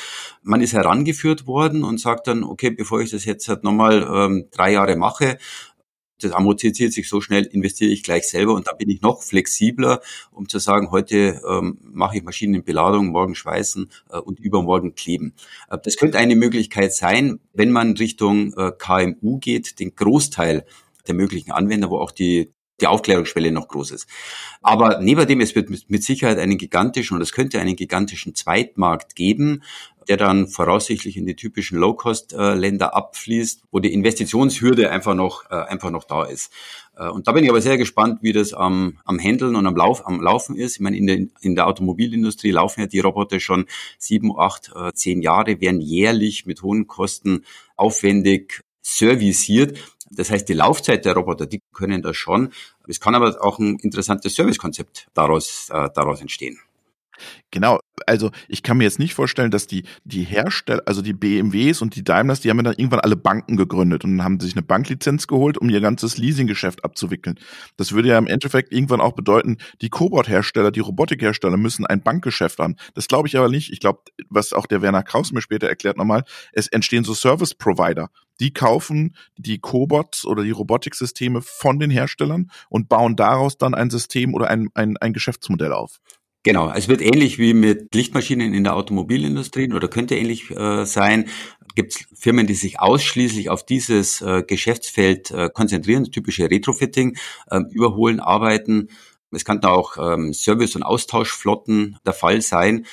Man 0.42 0.62
ist 0.62 0.72
herangeführt 0.72 1.46
worden 1.46 1.84
und 1.84 2.00
sagt 2.00 2.28
dann, 2.28 2.42
okay, 2.42 2.70
bevor 2.70 3.02
ich 3.02 3.10
das 3.10 3.26
jetzt 3.26 3.46
halt 3.48 3.62
nochmal 3.62 4.08
ähm, 4.10 4.48
drei 4.50 4.72
Jahre 4.72 4.96
mache, 4.96 5.36
das 6.22 6.32
amortisiert 6.32 6.92
sich 6.92 7.08
so 7.08 7.20
schnell, 7.20 7.44
investiere 7.44 7.90
ich 7.90 8.02
gleich 8.02 8.28
selber 8.28 8.54
und 8.54 8.68
da 8.68 8.72
bin 8.72 8.88
ich 8.88 9.02
noch 9.02 9.22
flexibler, 9.22 10.00
um 10.30 10.48
zu 10.48 10.58
sagen, 10.58 10.90
heute 10.90 11.40
ähm, 11.46 11.78
mache 11.82 12.18
ich 12.18 12.22
Maschinenbeladung, 12.22 13.08
morgen 13.08 13.34
schweißen 13.34 13.90
äh, 14.10 14.18
und 14.18 14.40
übermorgen 14.40 14.94
kleben. 14.94 15.34
Äh, 15.68 15.78
das 15.82 15.96
könnte 15.96 16.18
eine 16.18 16.36
Möglichkeit 16.36 16.94
sein, 16.94 17.40
wenn 17.52 17.70
man 17.70 17.96
Richtung 17.96 18.54
äh, 18.54 18.72
KMU 18.76 19.38
geht, 19.38 19.78
den 19.78 19.94
Großteil 19.94 20.64
der 21.06 21.14
möglichen 21.14 21.52
Anwender, 21.52 21.90
wo 21.90 21.98
auch 21.98 22.12
die 22.12 22.50
die 22.80 22.86
Aufklärungsschwelle 22.86 23.52
noch 23.52 23.68
groß 23.68 23.92
ist. 23.92 24.06
Aber 24.62 25.00
neben 25.00 25.26
dem, 25.26 25.40
es 25.40 25.54
wird 25.54 25.70
mit 25.70 26.04
Sicherheit 26.04 26.38
einen 26.38 26.58
gigantischen 26.58 27.16
und 27.16 27.22
es 27.22 27.32
könnte 27.32 27.60
einen 27.60 27.76
gigantischen 27.76 28.34
Zweitmarkt 28.34 29.14
geben, 29.14 29.62
der 30.08 30.16
dann 30.16 30.48
voraussichtlich 30.48 31.16
in 31.16 31.24
die 31.26 31.36
typischen 31.36 31.78
Low-Cost-Länder 31.78 32.96
abfließt, 32.96 33.62
wo 33.70 33.78
die 33.78 33.92
Investitionshürde 33.92 34.90
einfach 34.90 35.14
noch, 35.14 35.48
äh, 35.50 35.54
einfach 35.54 35.90
noch 35.90 36.04
da 36.04 36.24
ist. 36.24 36.52
Äh, 36.96 37.08
und 37.08 37.28
da 37.28 37.32
bin 37.32 37.44
ich 37.44 37.50
aber 37.50 37.60
sehr 37.60 37.78
gespannt, 37.78 38.18
wie 38.22 38.32
das 38.32 38.52
am, 38.52 38.98
am 39.04 39.18
Händeln 39.18 39.54
und 39.54 39.66
am, 39.66 39.76
Lauf, 39.76 40.06
am 40.06 40.20
Laufen 40.20 40.56
ist. 40.56 40.74
Ich 40.74 40.80
meine, 40.80 40.96
in 40.96 41.06
der, 41.06 41.18
in 41.42 41.54
der 41.54 41.66
Automobilindustrie 41.66 42.50
laufen 42.50 42.80
ja 42.80 42.86
die 42.86 43.00
Roboter 43.00 43.40
schon 43.40 43.66
sieben, 43.98 44.36
acht, 44.36 44.72
äh, 44.74 44.92
zehn 44.92 45.22
Jahre, 45.22 45.60
werden 45.60 45.80
jährlich 45.80 46.44
mit 46.44 46.62
hohen 46.62 46.86
Kosten 46.86 47.44
aufwendig 47.76 48.62
serviciert. 48.82 49.78
Das 50.10 50.30
heißt, 50.30 50.48
die 50.48 50.54
Laufzeit 50.54 51.04
der 51.04 51.14
Roboter, 51.14 51.46
die 51.46 51.62
können 51.72 52.02
das 52.02 52.16
schon. 52.16 52.52
Es 52.88 53.00
kann 53.00 53.14
aber 53.14 53.42
auch 53.42 53.58
ein 53.58 53.78
interessantes 53.78 54.34
Servicekonzept 54.34 55.08
daraus, 55.14 55.68
äh, 55.70 55.88
daraus 55.94 56.20
entstehen. 56.20 56.58
Genau, 57.50 57.80
also 58.06 58.30
ich 58.48 58.62
kann 58.62 58.78
mir 58.78 58.84
jetzt 58.84 58.98
nicht 58.98 59.14
vorstellen, 59.14 59.50
dass 59.50 59.66
die, 59.66 59.84
die 60.04 60.22
Hersteller, 60.22 60.82
also 60.86 61.02
die 61.02 61.12
BMWs 61.12 61.82
und 61.82 61.96
die 61.96 62.04
Daimlers, 62.04 62.40
die 62.40 62.50
haben 62.50 62.58
ja 62.58 62.64
dann 62.64 62.74
irgendwann 62.74 63.00
alle 63.00 63.16
Banken 63.16 63.56
gegründet 63.56 64.04
und 64.04 64.22
haben 64.22 64.40
sich 64.40 64.54
eine 64.54 64.62
Banklizenz 64.62 65.26
geholt, 65.26 65.58
um 65.58 65.68
ihr 65.68 65.80
ganzes 65.80 66.18
Leasinggeschäft 66.18 66.84
abzuwickeln. 66.84 67.38
Das 67.76 67.92
würde 67.92 68.08
ja 68.08 68.18
im 68.18 68.26
Endeffekt 68.26 68.72
irgendwann 68.72 69.00
auch 69.00 69.12
bedeuten, 69.12 69.58
die 69.80 69.88
Cobot-Hersteller, 69.88 70.70
die 70.70 70.80
Robotikhersteller 70.80 71.56
müssen 71.56 71.86
ein 71.86 72.02
Bankgeschäft 72.02 72.58
haben. 72.58 72.76
Das 72.94 73.08
glaube 73.08 73.28
ich 73.28 73.36
aber 73.36 73.48
nicht. 73.48 73.72
Ich 73.72 73.80
glaube, 73.80 74.00
was 74.28 74.52
auch 74.52 74.66
der 74.66 74.82
Werner 74.82 75.02
Kraus 75.02 75.32
mir 75.32 75.42
später 75.42 75.68
erklärt 75.68 75.96
nochmal, 75.96 76.24
es 76.52 76.68
entstehen 76.68 77.04
so 77.04 77.14
Service-Provider. 77.14 78.10
Die 78.40 78.52
kaufen 78.54 79.14
die 79.36 79.58
Cobots 79.58 80.24
oder 80.24 80.42
die 80.42 80.50
Robotiksysteme 80.50 81.42
von 81.42 81.78
den 81.78 81.90
Herstellern 81.90 82.50
und 82.70 82.88
bauen 82.88 83.14
daraus 83.14 83.58
dann 83.58 83.74
ein 83.74 83.90
System 83.90 84.34
oder 84.34 84.48
ein, 84.48 84.70
ein, 84.74 84.96
ein 84.96 85.12
Geschäftsmodell 85.12 85.74
auf. 85.74 86.00
Genau, 86.42 86.72
es 86.74 86.88
wird 86.88 87.02
ähnlich 87.02 87.38
wie 87.38 87.52
mit 87.52 87.94
Lichtmaschinen 87.94 88.54
in 88.54 88.64
der 88.64 88.74
Automobilindustrie 88.74 89.70
oder 89.74 89.88
könnte 89.88 90.14
ähnlich 90.16 90.50
äh, 90.50 90.86
sein. 90.86 91.28
Gibt 91.74 91.92
es 91.92 92.06
Firmen, 92.18 92.46
die 92.46 92.54
sich 92.54 92.80
ausschließlich 92.80 93.50
auf 93.50 93.64
dieses 93.66 94.22
äh, 94.22 94.42
Geschäftsfeld 94.42 95.30
äh, 95.32 95.50
konzentrieren, 95.52 96.10
typische 96.10 96.50
Retrofitting, 96.50 97.18
äh, 97.50 97.60
überholen, 97.72 98.20
arbeiten. 98.20 98.88
Es 99.30 99.44
kann 99.44 99.62
auch 99.64 99.98
ähm, 99.98 100.32
Service- 100.32 100.76
und 100.76 100.82
Austauschflotten 100.82 101.98
der 102.06 102.14
Fall 102.14 102.40
sein. 102.40 102.86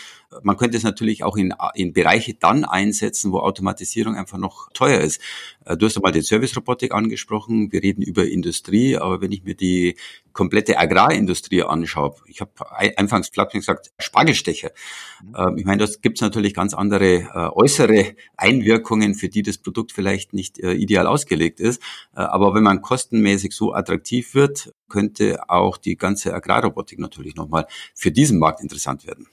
Man 0.44 0.58
könnte 0.58 0.76
es 0.76 0.84
natürlich 0.84 1.24
auch 1.24 1.38
in, 1.38 1.54
in 1.74 1.94
Bereiche 1.94 2.34
dann 2.34 2.66
einsetzen, 2.66 3.32
wo 3.32 3.40
Automatisierung 3.40 4.16
einfach 4.16 4.38
noch 4.38 4.70
teuer 4.74 5.00
ist. 5.00 5.22
Äh, 5.66 5.78
du 5.78 5.86
hast 5.86 5.96
einmal 5.96 6.12
den 6.12 6.24
Service-Robotik 6.24 6.94
angesprochen. 6.94 7.72
Wir 7.72 7.82
reden 7.82 8.02
über 8.02 8.26
Industrie, 8.26 8.98
aber 8.98 9.22
wenn 9.22 9.32
ich 9.32 9.44
mir 9.44 9.56
die 9.56 9.96
komplette 10.34 10.78
Agrarindustrie 10.78 11.64
anschaue, 11.64 12.16
ich 12.26 12.42
habe 12.42 12.52
anfangs 12.98 13.30
flapsig 13.30 13.62
gesagt, 13.62 13.92
Spargelstecher. 14.00 14.72
Mhm. 15.24 15.36
Ähm, 15.38 15.58
ich 15.60 15.66
meine, 15.66 15.80
das 15.80 16.02
gibt 16.02 16.18
es 16.18 16.22
natürlich 16.22 16.54
ganz 16.54 16.74
andere 16.74 17.30
äh, 17.34 17.50
äußere 17.54 18.16
Einwirkungen, 18.36 19.16
für 19.16 19.30
die 19.30 19.44
das 19.44 19.58
Produkt 19.58 19.94
vielleicht 19.94 20.34
nicht 20.34 20.60
äh, 20.60 20.74
ideal 20.74 21.08
ausgelegt 21.08 21.60
ist. 21.60 21.82
aber 22.14 22.54
wenn 22.54 22.64
man 22.64 22.82
kostenmäßig 22.82 23.54
so 23.54 23.74
attraktiv 23.74 24.36
wird, 24.36 24.74
könnte 24.90 25.50
auch 25.50 25.78
die 25.78 25.96
ganze 25.96 26.34
Agrarrobotik 26.34 27.00
natürlich 27.00 27.36
nochmal 27.36 27.68
für 27.94 28.12
diesen 28.12 28.40
Markt 28.40 28.62
interessant 28.62 29.08
werden. 29.08 29.28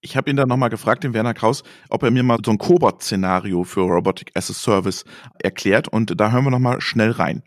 Ich 0.00 0.16
habe 0.16 0.30
ihn 0.30 0.36
dann 0.36 0.48
nochmal 0.48 0.70
gefragt, 0.70 1.02
den 1.02 1.12
Werner 1.12 1.34
Kraus, 1.34 1.64
ob 1.90 2.04
er 2.04 2.12
mir 2.12 2.22
mal 2.22 2.38
so 2.44 2.52
ein 2.52 2.58
Cobot-Szenario 2.58 3.64
für 3.64 3.80
Robotic 3.80 4.30
as 4.34 4.48
a 4.48 4.54
Service 4.54 5.04
erklärt. 5.42 5.88
Und 5.88 6.20
da 6.20 6.30
hören 6.30 6.44
wir 6.44 6.50
nochmal 6.50 6.80
schnell 6.80 7.10
rein. 7.10 7.42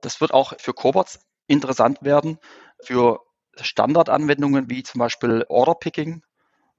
Das 0.00 0.20
wird 0.20 0.34
auch 0.34 0.54
für 0.58 0.72
Cobots 0.72 1.20
interessant 1.46 1.98
werden, 2.02 2.38
für 2.82 3.20
Standardanwendungen 3.60 4.68
wie 4.68 4.82
zum 4.82 4.98
Beispiel 4.98 5.44
Order 5.48 5.74
Picking. 5.74 6.22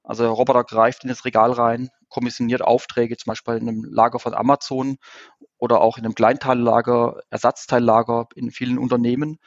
Also 0.02 0.24
der 0.24 0.32
Roboter 0.32 0.64
greift 0.64 1.04
in 1.04 1.08
das 1.08 1.24
Regal 1.24 1.52
rein, 1.52 1.88
kommissioniert 2.08 2.62
Aufträge, 2.62 3.16
zum 3.16 3.30
Beispiel 3.30 3.54
in 3.54 3.68
einem 3.68 3.84
Lager 3.84 4.18
von 4.18 4.34
Amazon 4.34 4.98
oder 5.58 5.80
auch 5.80 5.96
in 5.96 6.04
einem 6.04 6.14
Kleinteillager, 6.14 7.20
Ersatzteillager 7.30 8.28
in 8.34 8.50
vielen 8.50 8.78
Unternehmen, 8.78 9.38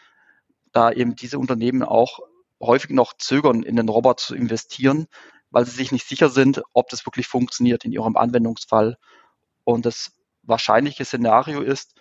da 0.72 0.91
eben 0.91 1.15
diese 1.15 1.38
Unternehmen 1.38 1.84
auch 1.84 2.20
häufig 2.65 2.91
noch 2.91 3.13
zögern, 3.17 3.63
in 3.63 3.75
den 3.75 3.89
Roboter 3.89 4.17
zu 4.17 4.36
investieren, 4.36 5.08
weil 5.50 5.65
sie 5.65 5.72
sich 5.72 5.91
nicht 5.91 6.08
sicher 6.08 6.29
sind, 6.29 6.62
ob 6.74 6.89
das 6.89 7.05
wirklich 7.05 7.27
funktioniert 7.27 7.86
in 7.86 7.91
ihrem 7.91 8.17
Anwendungsfall. 8.17 8.98
Und 9.63 9.86
das 9.86 10.12
wahrscheinliche 10.41 11.05
Szenario 11.05 11.62
ist, 11.62 11.96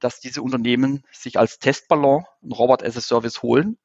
dass 0.00 0.20
diese 0.20 0.42
Unternehmen 0.42 1.04
sich 1.12 1.38
als 1.38 1.58
Testballon 1.58 2.24
einen 2.42 2.52
Robot 2.52 2.82
as 2.82 2.96
a 2.96 3.00
Service 3.00 3.42
holen, 3.42 3.78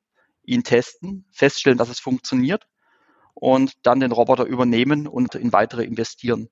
ihn 0.44 0.64
testen, 0.64 1.26
feststellen, 1.32 1.78
dass 1.78 1.90
es 1.90 2.00
funktioniert 2.00 2.68
und 3.34 3.74
dann 3.84 4.00
den 4.00 4.12
Roboter 4.12 4.46
übernehmen 4.46 5.08
und 5.08 5.36
in 5.36 5.54
weitere 5.54 5.84
investieren. 5.84 6.50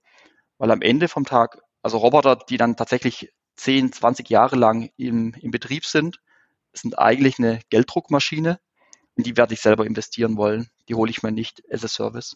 Weil 0.57 0.71
am 0.71 0.81
Ende 0.81 1.07
vom 1.07 1.25
Tag, 1.25 1.59
also 1.81 1.97
Roboter, 1.97 2.35
die 2.35 2.57
dann 2.57 2.75
tatsächlich 2.75 3.33
10, 3.55 3.93
20 3.93 4.29
Jahre 4.29 4.55
lang 4.55 4.89
im, 4.97 5.33
im 5.39 5.51
Betrieb 5.51 5.85
sind, 5.85 6.19
sind 6.73 6.99
eigentlich 6.99 7.39
eine 7.39 7.61
Gelddruckmaschine. 7.69 8.59
In 9.15 9.23
die 9.23 9.37
werde 9.37 9.53
ich 9.53 9.61
selber 9.61 9.85
investieren 9.85 10.37
wollen. 10.37 10.67
Die 10.89 10.95
hole 10.95 11.11
ich 11.11 11.23
mir 11.23 11.31
nicht 11.31 11.61
as 11.71 11.83
a 11.83 11.87
Service. 11.87 12.35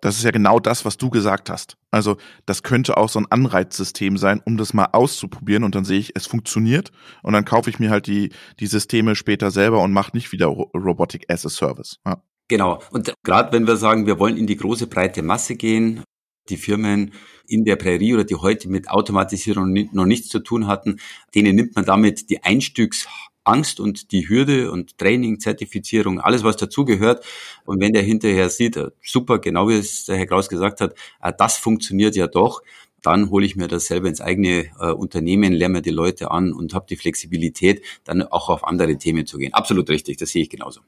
Das 0.00 0.16
ist 0.16 0.24
ja 0.24 0.30
genau 0.30 0.58
das, 0.58 0.84
was 0.84 0.96
du 0.96 1.10
gesagt 1.10 1.50
hast. 1.50 1.76
Also 1.90 2.16
das 2.46 2.62
könnte 2.62 2.96
auch 2.96 3.10
so 3.10 3.18
ein 3.18 3.26
Anreizsystem 3.30 4.16
sein, 4.16 4.40
um 4.44 4.56
das 4.56 4.72
mal 4.72 4.88
auszuprobieren 4.92 5.62
und 5.62 5.74
dann 5.74 5.84
sehe 5.84 5.98
ich, 5.98 6.12
es 6.16 6.26
funktioniert 6.26 6.90
und 7.22 7.34
dann 7.34 7.44
kaufe 7.44 7.68
ich 7.68 7.78
mir 7.78 7.90
halt 7.90 8.06
die, 8.06 8.32
die 8.60 8.66
Systeme 8.66 9.14
später 9.14 9.50
selber 9.50 9.82
und 9.82 9.92
mache 9.92 10.12
nicht 10.14 10.32
wieder 10.32 10.46
Robotic 10.46 11.30
as 11.30 11.44
a 11.44 11.50
Service. 11.50 11.98
Ja. 12.06 12.22
Genau. 12.48 12.82
Und 12.90 13.12
gerade 13.22 13.52
wenn 13.52 13.66
wir 13.66 13.76
sagen, 13.76 14.06
wir 14.06 14.18
wollen 14.18 14.36
in 14.36 14.46
die 14.46 14.56
große 14.56 14.86
breite 14.86 15.22
Masse 15.22 15.54
gehen, 15.54 16.02
die 16.48 16.56
Firmen 16.56 17.12
in 17.46 17.64
der 17.64 17.76
Prärie 17.76 18.14
oder 18.14 18.24
die 18.24 18.36
heute 18.36 18.68
mit 18.68 18.90
Automatisierung 18.90 19.72
noch 19.92 20.06
nichts 20.06 20.28
zu 20.28 20.40
tun 20.40 20.66
hatten, 20.66 20.98
denen 21.34 21.54
nimmt 21.54 21.76
man 21.76 21.84
damit 21.84 22.30
die 22.30 22.42
Einstiegs 22.42 23.06
Angst 23.50 23.80
und 23.80 24.12
die 24.12 24.28
Hürde 24.28 24.70
und 24.70 24.98
Training, 24.98 25.40
Zertifizierung, 25.40 26.20
alles 26.20 26.44
was 26.44 26.56
dazugehört. 26.56 27.24
Und 27.64 27.80
wenn 27.80 27.92
der 27.92 28.02
hinterher 28.02 28.48
sieht, 28.48 28.76
äh, 28.76 28.90
super, 29.02 29.38
genau 29.38 29.68
wie 29.68 29.74
es 29.74 30.04
der 30.06 30.16
Herr 30.16 30.26
Klaus 30.26 30.48
gesagt 30.48 30.80
hat, 30.80 30.94
äh, 31.22 31.32
das 31.36 31.58
funktioniert 31.58 32.16
ja 32.16 32.26
doch, 32.26 32.62
dann 33.02 33.30
hole 33.30 33.46
ich 33.46 33.56
mir 33.56 33.68
das 33.68 33.86
selber 33.86 34.08
ins 34.08 34.20
eigene 34.20 34.70
äh, 34.78 34.92
Unternehmen, 34.92 35.52
lerne 35.52 35.74
mir 35.74 35.82
die 35.82 35.90
Leute 35.90 36.30
an 36.30 36.52
und 36.52 36.74
habe 36.74 36.86
die 36.88 36.96
Flexibilität, 36.96 37.82
dann 38.04 38.22
auch 38.22 38.48
auf 38.48 38.66
andere 38.66 38.96
Themen 38.96 39.26
zu 39.26 39.38
gehen. 39.38 39.54
Absolut 39.54 39.88
richtig, 39.90 40.18
das 40.18 40.30
sehe 40.30 40.42
ich 40.42 40.50
genauso. 40.50 40.80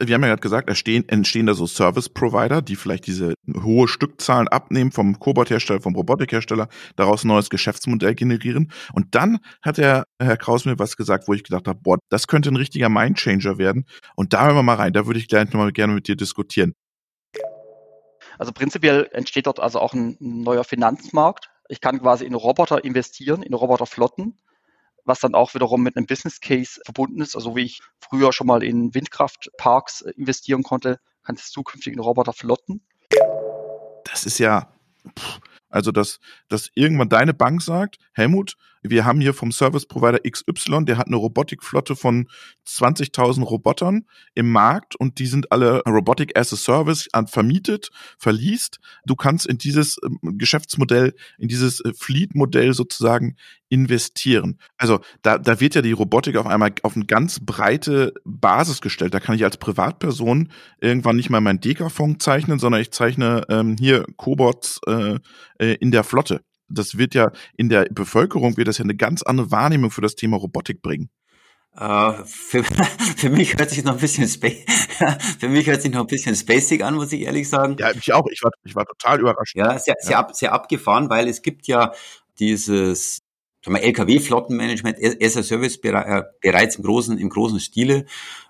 Wir 0.00 0.14
haben 0.14 0.22
ja 0.22 0.28
gerade 0.28 0.40
gesagt, 0.40 0.68
entstehen, 0.68 1.08
entstehen 1.08 1.46
da 1.46 1.54
so 1.54 1.66
Service-Provider, 1.66 2.62
die 2.62 2.76
vielleicht 2.76 3.06
diese 3.06 3.34
hohe 3.62 3.88
Stückzahlen 3.88 4.48
abnehmen 4.48 4.92
vom 4.92 5.18
Cobot-Hersteller, 5.18 5.80
vom 5.80 5.94
Robotikhersteller, 5.94 6.68
daraus 6.96 7.24
ein 7.24 7.28
neues 7.28 7.50
Geschäftsmodell 7.50 8.14
generieren. 8.14 8.72
Und 8.92 9.14
dann 9.14 9.38
hat 9.62 9.78
der 9.78 10.04
Herr 10.20 10.36
Kraus 10.36 10.64
mir 10.64 10.78
was 10.78 10.96
gesagt, 10.96 11.28
wo 11.28 11.34
ich 11.34 11.44
gedacht 11.44 11.68
habe, 11.68 11.80
boah, 11.82 11.98
das 12.08 12.26
könnte 12.26 12.50
ein 12.50 12.56
richtiger 12.56 12.88
Mindchanger 12.88 13.58
werden. 13.58 13.86
Und 14.14 14.32
da 14.32 14.46
hören 14.46 14.56
wir 14.56 14.62
mal 14.62 14.74
rein, 14.74 14.92
da 14.92 15.06
würde 15.06 15.18
ich 15.18 15.28
gleich 15.28 15.46
nochmal 15.46 15.72
gerne 15.72 15.94
mit 15.94 16.08
dir 16.08 16.16
diskutieren. 16.16 16.74
Also 18.38 18.52
prinzipiell 18.52 19.08
entsteht 19.12 19.46
dort 19.46 19.60
also 19.60 19.80
auch 19.80 19.94
ein 19.94 20.16
neuer 20.20 20.64
Finanzmarkt. 20.64 21.50
Ich 21.68 21.80
kann 21.80 22.00
quasi 22.00 22.24
in 22.24 22.34
Roboter 22.34 22.84
investieren, 22.84 23.42
in 23.42 23.54
Roboterflotten 23.54 24.38
was 25.06 25.20
dann 25.20 25.34
auch 25.34 25.54
wiederum 25.54 25.82
mit 25.82 25.96
einem 25.96 26.06
Business 26.06 26.40
Case 26.40 26.80
verbunden 26.84 27.20
ist. 27.20 27.34
Also 27.36 27.56
wie 27.56 27.62
ich 27.62 27.80
früher 27.98 28.32
schon 28.32 28.46
mal 28.46 28.62
in 28.62 28.94
Windkraftparks 28.94 30.02
investieren 30.02 30.62
konnte, 30.62 31.00
kann 31.22 31.36
es 31.36 31.50
zukünftig 31.50 31.94
in 31.94 32.00
Roboter 32.00 32.32
flotten. 32.32 32.82
Das 34.04 34.26
ist 34.26 34.38
ja, 34.38 34.72
also 35.68 35.92
dass, 35.92 36.20
dass 36.48 36.70
irgendwann 36.74 37.08
deine 37.08 37.34
Bank 37.34 37.62
sagt, 37.62 37.98
Helmut, 38.12 38.56
wir 38.82 39.04
haben 39.04 39.20
hier 39.20 39.34
vom 39.34 39.52
Service 39.52 39.86
Provider 39.86 40.18
XY, 40.28 40.84
der 40.84 40.98
hat 40.98 41.06
eine 41.06 41.16
Robotikflotte 41.16 41.96
von 41.96 42.28
20.000 42.66 43.42
Robotern 43.44 44.06
im 44.34 44.50
Markt 44.50 44.96
und 44.96 45.18
die 45.18 45.26
sind 45.26 45.52
alle 45.52 45.82
Robotic 45.82 46.38
as 46.38 46.52
a 46.52 46.56
Service 46.56 47.08
vermietet, 47.26 47.90
verliest. 48.18 48.78
Du 49.06 49.16
kannst 49.16 49.46
in 49.46 49.58
dieses 49.58 49.96
ähm, 50.04 50.18
Geschäftsmodell, 50.38 51.14
in 51.38 51.48
dieses 51.48 51.80
äh, 51.80 51.92
Fleet-Modell 51.94 52.74
sozusagen 52.74 53.36
investieren. 53.68 54.58
Also 54.76 55.00
da, 55.22 55.38
da 55.38 55.60
wird 55.60 55.74
ja 55.74 55.82
die 55.82 55.92
Robotik 55.92 56.36
auf 56.36 56.46
einmal 56.46 56.72
auf 56.82 56.96
eine 56.96 57.06
ganz 57.06 57.40
breite 57.40 58.12
Basis 58.24 58.80
gestellt. 58.80 59.14
Da 59.14 59.20
kann 59.20 59.34
ich 59.34 59.44
als 59.44 59.56
Privatperson 59.56 60.50
irgendwann 60.80 61.16
nicht 61.16 61.30
mal 61.30 61.40
mein 61.40 61.60
Dekafond 61.60 62.22
zeichnen, 62.22 62.58
sondern 62.58 62.80
ich 62.80 62.92
zeichne 62.92 63.42
ähm, 63.48 63.76
hier 63.78 64.04
Cobots 64.16 64.80
äh, 64.86 65.18
äh, 65.58 65.74
in 65.74 65.90
der 65.90 66.04
Flotte 66.04 66.40
das 66.68 66.98
wird 66.98 67.14
ja 67.14 67.32
in 67.56 67.68
der 67.68 67.86
Bevölkerung 67.90 68.56
wird 68.56 68.68
das 68.68 68.78
ja 68.78 68.84
eine 68.84 68.96
ganz 68.96 69.22
andere 69.22 69.50
Wahrnehmung 69.50 69.90
für 69.90 70.00
das 70.00 70.16
Thema 70.16 70.36
Robotik 70.36 70.82
bringen. 70.82 71.10
Uh, 71.78 72.24
für, 72.24 72.64
für 73.16 73.28
mich 73.28 73.58
hört 73.58 73.68
sich 73.68 73.84
noch 73.84 73.92
ein 73.92 73.98
bisschen 73.98 74.26
für 75.38 75.48
mich 75.48 75.66
hört 75.66 75.82
sich 75.82 75.92
noch 75.92 76.00
ein 76.00 76.06
bisschen 76.06 76.34
spacig 76.34 76.82
an, 76.82 76.94
muss 76.94 77.12
ich 77.12 77.22
ehrlich 77.22 77.48
sagen. 77.50 77.76
Ja, 77.78 77.90
ich 77.92 78.12
auch. 78.14 78.26
Ich 78.30 78.42
war, 78.42 78.50
ich 78.64 78.74
war 78.74 78.86
total 78.86 79.20
überrascht. 79.20 79.54
Ja, 79.54 79.78
sehr, 79.78 79.94
sehr, 80.00 80.18
ab, 80.18 80.34
sehr 80.34 80.52
abgefahren, 80.52 81.10
weil 81.10 81.28
es 81.28 81.42
gibt 81.42 81.66
ja 81.66 81.92
dieses 82.38 83.20
LKW-Flottenmanagement 83.66 84.96
as 85.22 85.36
a 85.36 85.42
Service 85.42 85.78
äh, 85.82 86.22
bereits 86.40 86.76
im 86.76 86.84
großen, 86.84 87.18
im 87.18 87.28
großen 87.28 87.60
Stile. 87.60 88.06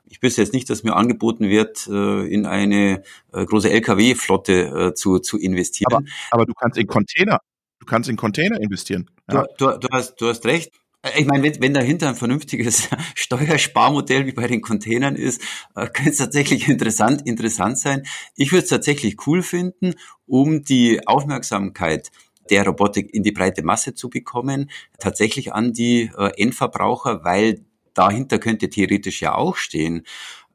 Ich 0.08 0.22
wüsste 0.22 0.42
jetzt 0.42 0.52
nicht, 0.52 0.70
dass 0.70 0.84
mir 0.84 0.94
angeboten 0.94 1.48
wird, 1.48 1.88
äh, 1.88 2.26
in 2.28 2.46
eine 2.46 3.02
große 3.32 3.70
LKW-Flotte 3.70 4.92
zu, 4.94 5.18
zu 5.18 5.38
investieren. 5.38 5.92
Aber, 5.92 6.04
aber 6.30 6.46
du 6.46 6.52
kannst 6.52 6.78
in 6.78 6.86
Container, 6.86 7.40
Du 7.86 7.90
kannst 7.90 8.10
in 8.10 8.16
Container 8.16 8.60
investieren. 8.60 9.08
Ja. 9.30 9.44
Du, 9.58 9.70
du, 9.70 9.78
du, 9.78 9.88
hast, 9.92 10.16
du 10.16 10.26
hast 10.26 10.44
recht. 10.44 10.72
Ich 11.16 11.24
meine, 11.24 11.44
wenn, 11.44 11.62
wenn 11.62 11.72
dahinter 11.72 12.08
ein 12.08 12.16
vernünftiges 12.16 12.88
Steuersparmodell 13.14 14.26
wie 14.26 14.32
bei 14.32 14.48
den 14.48 14.60
Containern 14.60 15.14
ist, 15.14 15.40
äh, 15.76 15.86
könnte 15.86 16.10
es 16.10 16.16
tatsächlich 16.16 16.68
interessant, 16.68 17.22
interessant 17.24 17.78
sein. 17.78 18.02
Ich 18.34 18.50
würde 18.50 18.64
es 18.64 18.70
tatsächlich 18.70 19.24
cool 19.28 19.40
finden, 19.44 19.94
um 20.26 20.64
die 20.64 21.06
Aufmerksamkeit 21.06 22.10
der 22.50 22.66
Robotik 22.66 23.14
in 23.14 23.22
die 23.22 23.30
breite 23.30 23.62
Masse 23.62 23.94
zu 23.94 24.10
bekommen, 24.10 24.68
tatsächlich 24.98 25.52
an 25.52 25.72
die 25.72 26.10
äh, 26.18 26.32
Endverbraucher, 26.42 27.22
weil 27.22 27.64
dahinter 27.94 28.40
könnte 28.40 28.68
theoretisch 28.68 29.22
ja 29.22 29.36
auch 29.36 29.54
stehen, 29.54 30.02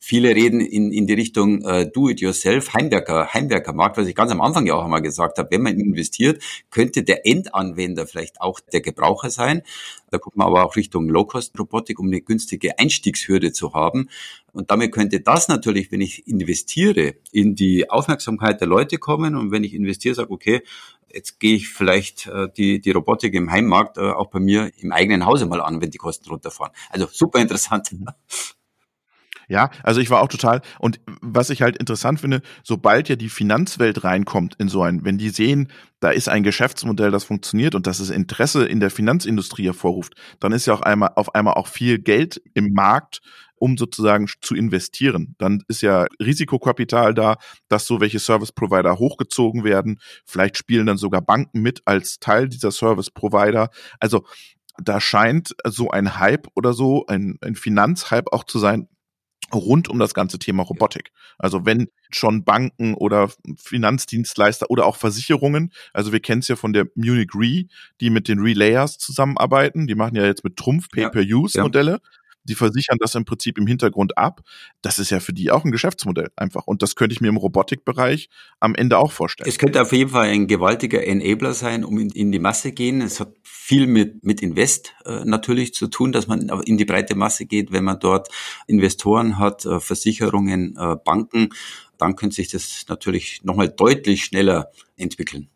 Viele 0.03 0.35
reden 0.35 0.61
in, 0.61 0.91
in 0.91 1.05
die 1.05 1.13
Richtung 1.13 1.63
äh, 1.63 1.87
Do-it-yourself, 1.87 2.73
Heimwerker, 2.73 3.35
Heimwerkermarkt, 3.35 3.97
was 3.97 4.07
ich 4.07 4.15
ganz 4.15 4.31
am 4.31 4.41
Anfang 4.41 4.65
ja 4.65 4.73
auch 4.73 4.83
einmal 4.83 5.03
gesagt 5.03 5.37
habe. 5.37 5.51
Wenn 5.51 5.61
man 5.61 5.79
investiert, 5.79 6.41
könnte 6.71 7.03
der 7.03 7.27
Endanwender 7.27 8.07
vielleicht 8.07 8.41
auch 8.41 8.59
der 8.59 8.81
Gebraucher 8.81 9.29
sein. 9.29 9.61
Da 10.09 10.17
guckt 10.17 10.37
man 10.37 10.47
aber 10.47 10.65
auch 10.65 10.75
Richtung 10.75 11.07
Low-Cost-Robotik, 11.07 11.99
um 11.99 12.07
eine 12.07 12.19
günstige 12.19 12.79
Einstiegshürde 12.79 13.53
zu 13.53 13.75
haben. 13.75 14.09
Und 14.53 14.71
damit 14.71 14.91
könnte 14.91 15.21
das 15.21 15.47
natürlich, 15.47 15.91
wenn 15.91 16.01
ich 16.01 16.27
investiere, 16.27 17.13
in 17.31 17.53
die 17.53 17.87
Aufmerksamkeit 17.91 18.59
der 18.59 18.67
Leute 18.67 18.97
kommen. 18.97 19.35
Und 19.35 19.51
wenn 19.51 19.63
ich 19.63 19.75
investiere, 19.75 20.15
sage, 20.15 20.31
okay, 20.31 20.63
jetzt 21.13 21.39
gehe 21.39 21.55
ich 21.55 21.69
vielleicht 21.69 22.25
äh, 22.25 22.47
die, 22.57 22.81
die 22.81 22.89
Robotik 22.89 23.35
im 23.35 23.51
Heimmarkt 23.51 23.99
äh, 23.99 24.01
auch 24.01 24.31
bei 24.31 24.39
mir 24.39 24.71
im 24.79 24.91
eigenen 24.91 25.27
Hause 25.27 25.45
mal 25.45 25.61
an, 25.61 25.79
wenn 25.79 25.91
die 25.91 25.99
Kosten 25.99 26.27
runterfahren. 26.27 26.73
Also 26.89 27.07
super 27.11 27.39
interessant. 27.39 27.91
Ja, 29.51 29.69
also 29.83 29.99
ich 29.99 30.09
war 30.09 30.21
auch 30.21 30.29
total, 30.29 30.61
und 30.79 31.01
was 31.21 31.49
ich 31.49 31.61
halt 31.61 31.75
interessant 31.75 32.21
finde, 32.21 32.41
sobald 32.63 33.09
ja 33.09 33.17
die 33.17 33.27
Finanzwelt 33.27 34.05
reinkommt 34.05 34.55
in 34.59 34.69
so 34.69 34.81
ein, 34.81 35.03
wenn 35.03 35.17
die 35.17 35.27
sehen, 35.27 35.67
da 35.99 36.09
ist 36.09 36.29
ein 36.29 36.43
Geschäftsmodell, 36.43 37.11
das 37.11 37.25
funktioniert 37.25 37.75
und 37.75 37.85
das 37.85 37.99
es 37.99 38.11
Interesse 38.11 38.63
in 38.65 38.79
der 38.79 38.89
Finanzindustrie 38.91 39.65
hervorruft, 39.65 40.13
dann 40.39 40.53
ist 40.53 40.67
ja 40.67 40.73
auch 40.73 40.83
einmal 40.83 41.11
auf 41.17 41.35
einmal 41.35 41.55
auch 41.55 41.67
viel 41.67 41.99
Geld 41.99 42.41
im 42.53 42.71
Markt, 42.71 43.19
um 43.55 43.77
sozusagen 43.77 44.29
zu 44.39 44.55
investieren. 44.55 45.35
Dann 45.37 45.61
ist 45.67 45.81
ja 45.81 46.05
Risikokapital 46.21 47.13
da, 47.13 47.35
dass 47.67 47.85
so 47.85 47.99
welche 47.99 48.19
Service 48.19 48.53
Provider 48.53 48.99
hochgezogen 48.99 49.65
werden. 49.65 49.99
Vielleicht 50.25 50.57
spielen 50.57 50.85
dann 50.85 50.97
sogar 50.97 51.21
Banken 51.21 51.59
mit 51.61 51.81
als 51.83 52.19
Teil 52.19 52.47
dieser 52.47 52.71
Service 52.71 53.11
Provider. 53.11 53.67
Also 53.99 54.23
da 54.81 55.01
scheint 55.01 55.53
so 55.67 55.89
ein 55.91 56.17
Hype 56.19 56.47
oder 56.55 56.71
so, 56.71 57.05
ein, 57.07 57.37
ein 57.41 57.55
Finanzhype 57.55 58.31
auch 58.31 58.45
zu 58.45 58.57
sein, 58.57 58.87
rund 59.53 59.89
um 59.89 59.99
das 59.99 60.13
ganze 60.13 60.39
Thema 60.39 60.63
Robotik. 60.63 61.11
Also 61.37 61.65
wenn 61.65 61.89
schon 62.09 62.43
Banken 62.43 62.93
oder 62.93 63.29
Finanzdienstleister 63.57 64.69
oder 64.69 64.85
auch 64.85 64.95
Versicherungen, 64.95 65.71
also 65.93 66.11
wir 66.11 66.19
kennen 66.19 66.39
es 66.39 66.47
ja 66.47 66.55
von 66.55 66.73
der 66.73 66.87
Munich 66.95 67.29
Re, 67.35 67.65
die 67.99 68.09
mit 68.09 68.27
den 68.27 68.39
Relayers 68.39 68.97
zusammenarbeiten, 68.97 69.87
die 69.87 69.95
machen 69.95 70.15
ja 70.15 70.25
jetzt 70.25 70.43
mit 70.43 70.57
Trumpf 70.57 70.89
Pay-per-Use-Modelle. 70.89 71.91
Ja 71.91 71.99
die 72.43 72.55
versichern 72.55 72.97
das 72.99 73.15
im 73.15 73.25
Prinzip 73.25 73.57
im 73.57 73.67
Hintergrund 73.67 74.17
ab. 74.17 74.41
Das 74.81 74.99
ist 74.99 75.09
ja 75.09 75.19
für 75.19 75.33
die 75.33 75.51
auch 75.51 75.63
ein 75.63 75.71
Geschäftsmodell 75.71 76.29
einfach. 76.35 76.67
Und 76.67 76.81
das 76.81 76.95
könnte 76.95 77.13
ich 77.13 77.21
mir 77.21 77.29
im 77.29 77.37
Robotikbereich 77.37 78.29
am 78.59 78.75
Ende 78.75 78.97
auch 78.97 79.11
vorstellen. 79.11 79.49
Es 79.49 79.57
könnte 79.57 79.81
auf 79.81 79.91
jeden 79.91 80.11
Fall 80.11 80.29
ein 80.29 80.47
gewaltiger 80.47 81.05
Enabler 81.05 81.53
sein, 81.53 81.83
um 81.83 81.99
in, 81.99 82.09
in 82.09 82.31
die 82.31 82.39
Masse 82.39 82.71
gehen. 82.71 83.01
Es 83.01 83.19
hat 83.19 83.33
viel 83.43 83.87
mit, 83.87 84.23
mit 84.23 84.41
Invest 84.41 84.93
äh, 85.05 85.23
natürlich 85.25 85.73
zu 85.73 85.87
tun, 85.87 86.11
dass 86.11 86.27
man 86.27 86.49
in 86.65 86.77
die 86.77 86.85
breite 86.85 87.15
Masse 87.15 87.45
geht, 87.45 87.71
wenn 87.71 87.83
man 87.83 87.99
dort 87.99 88.29
Investoren 88.67 89.37
hat, 89.37 89.65
äh, 89.65 89.79
Versicherungen, 89.79 90.75
äh, 90.77 90.95
Banken, 91.03 91.49
dann 91.97 92.15
könnte 92.15 92.37
sich 92.37 92.49
das 92.49 92.85
natürlich 92.89 93.43
nochmal 93.43 93.69
deutlich 93.69 94.25
schneller 94.25 94.71
entwickeln. 94.97 95.49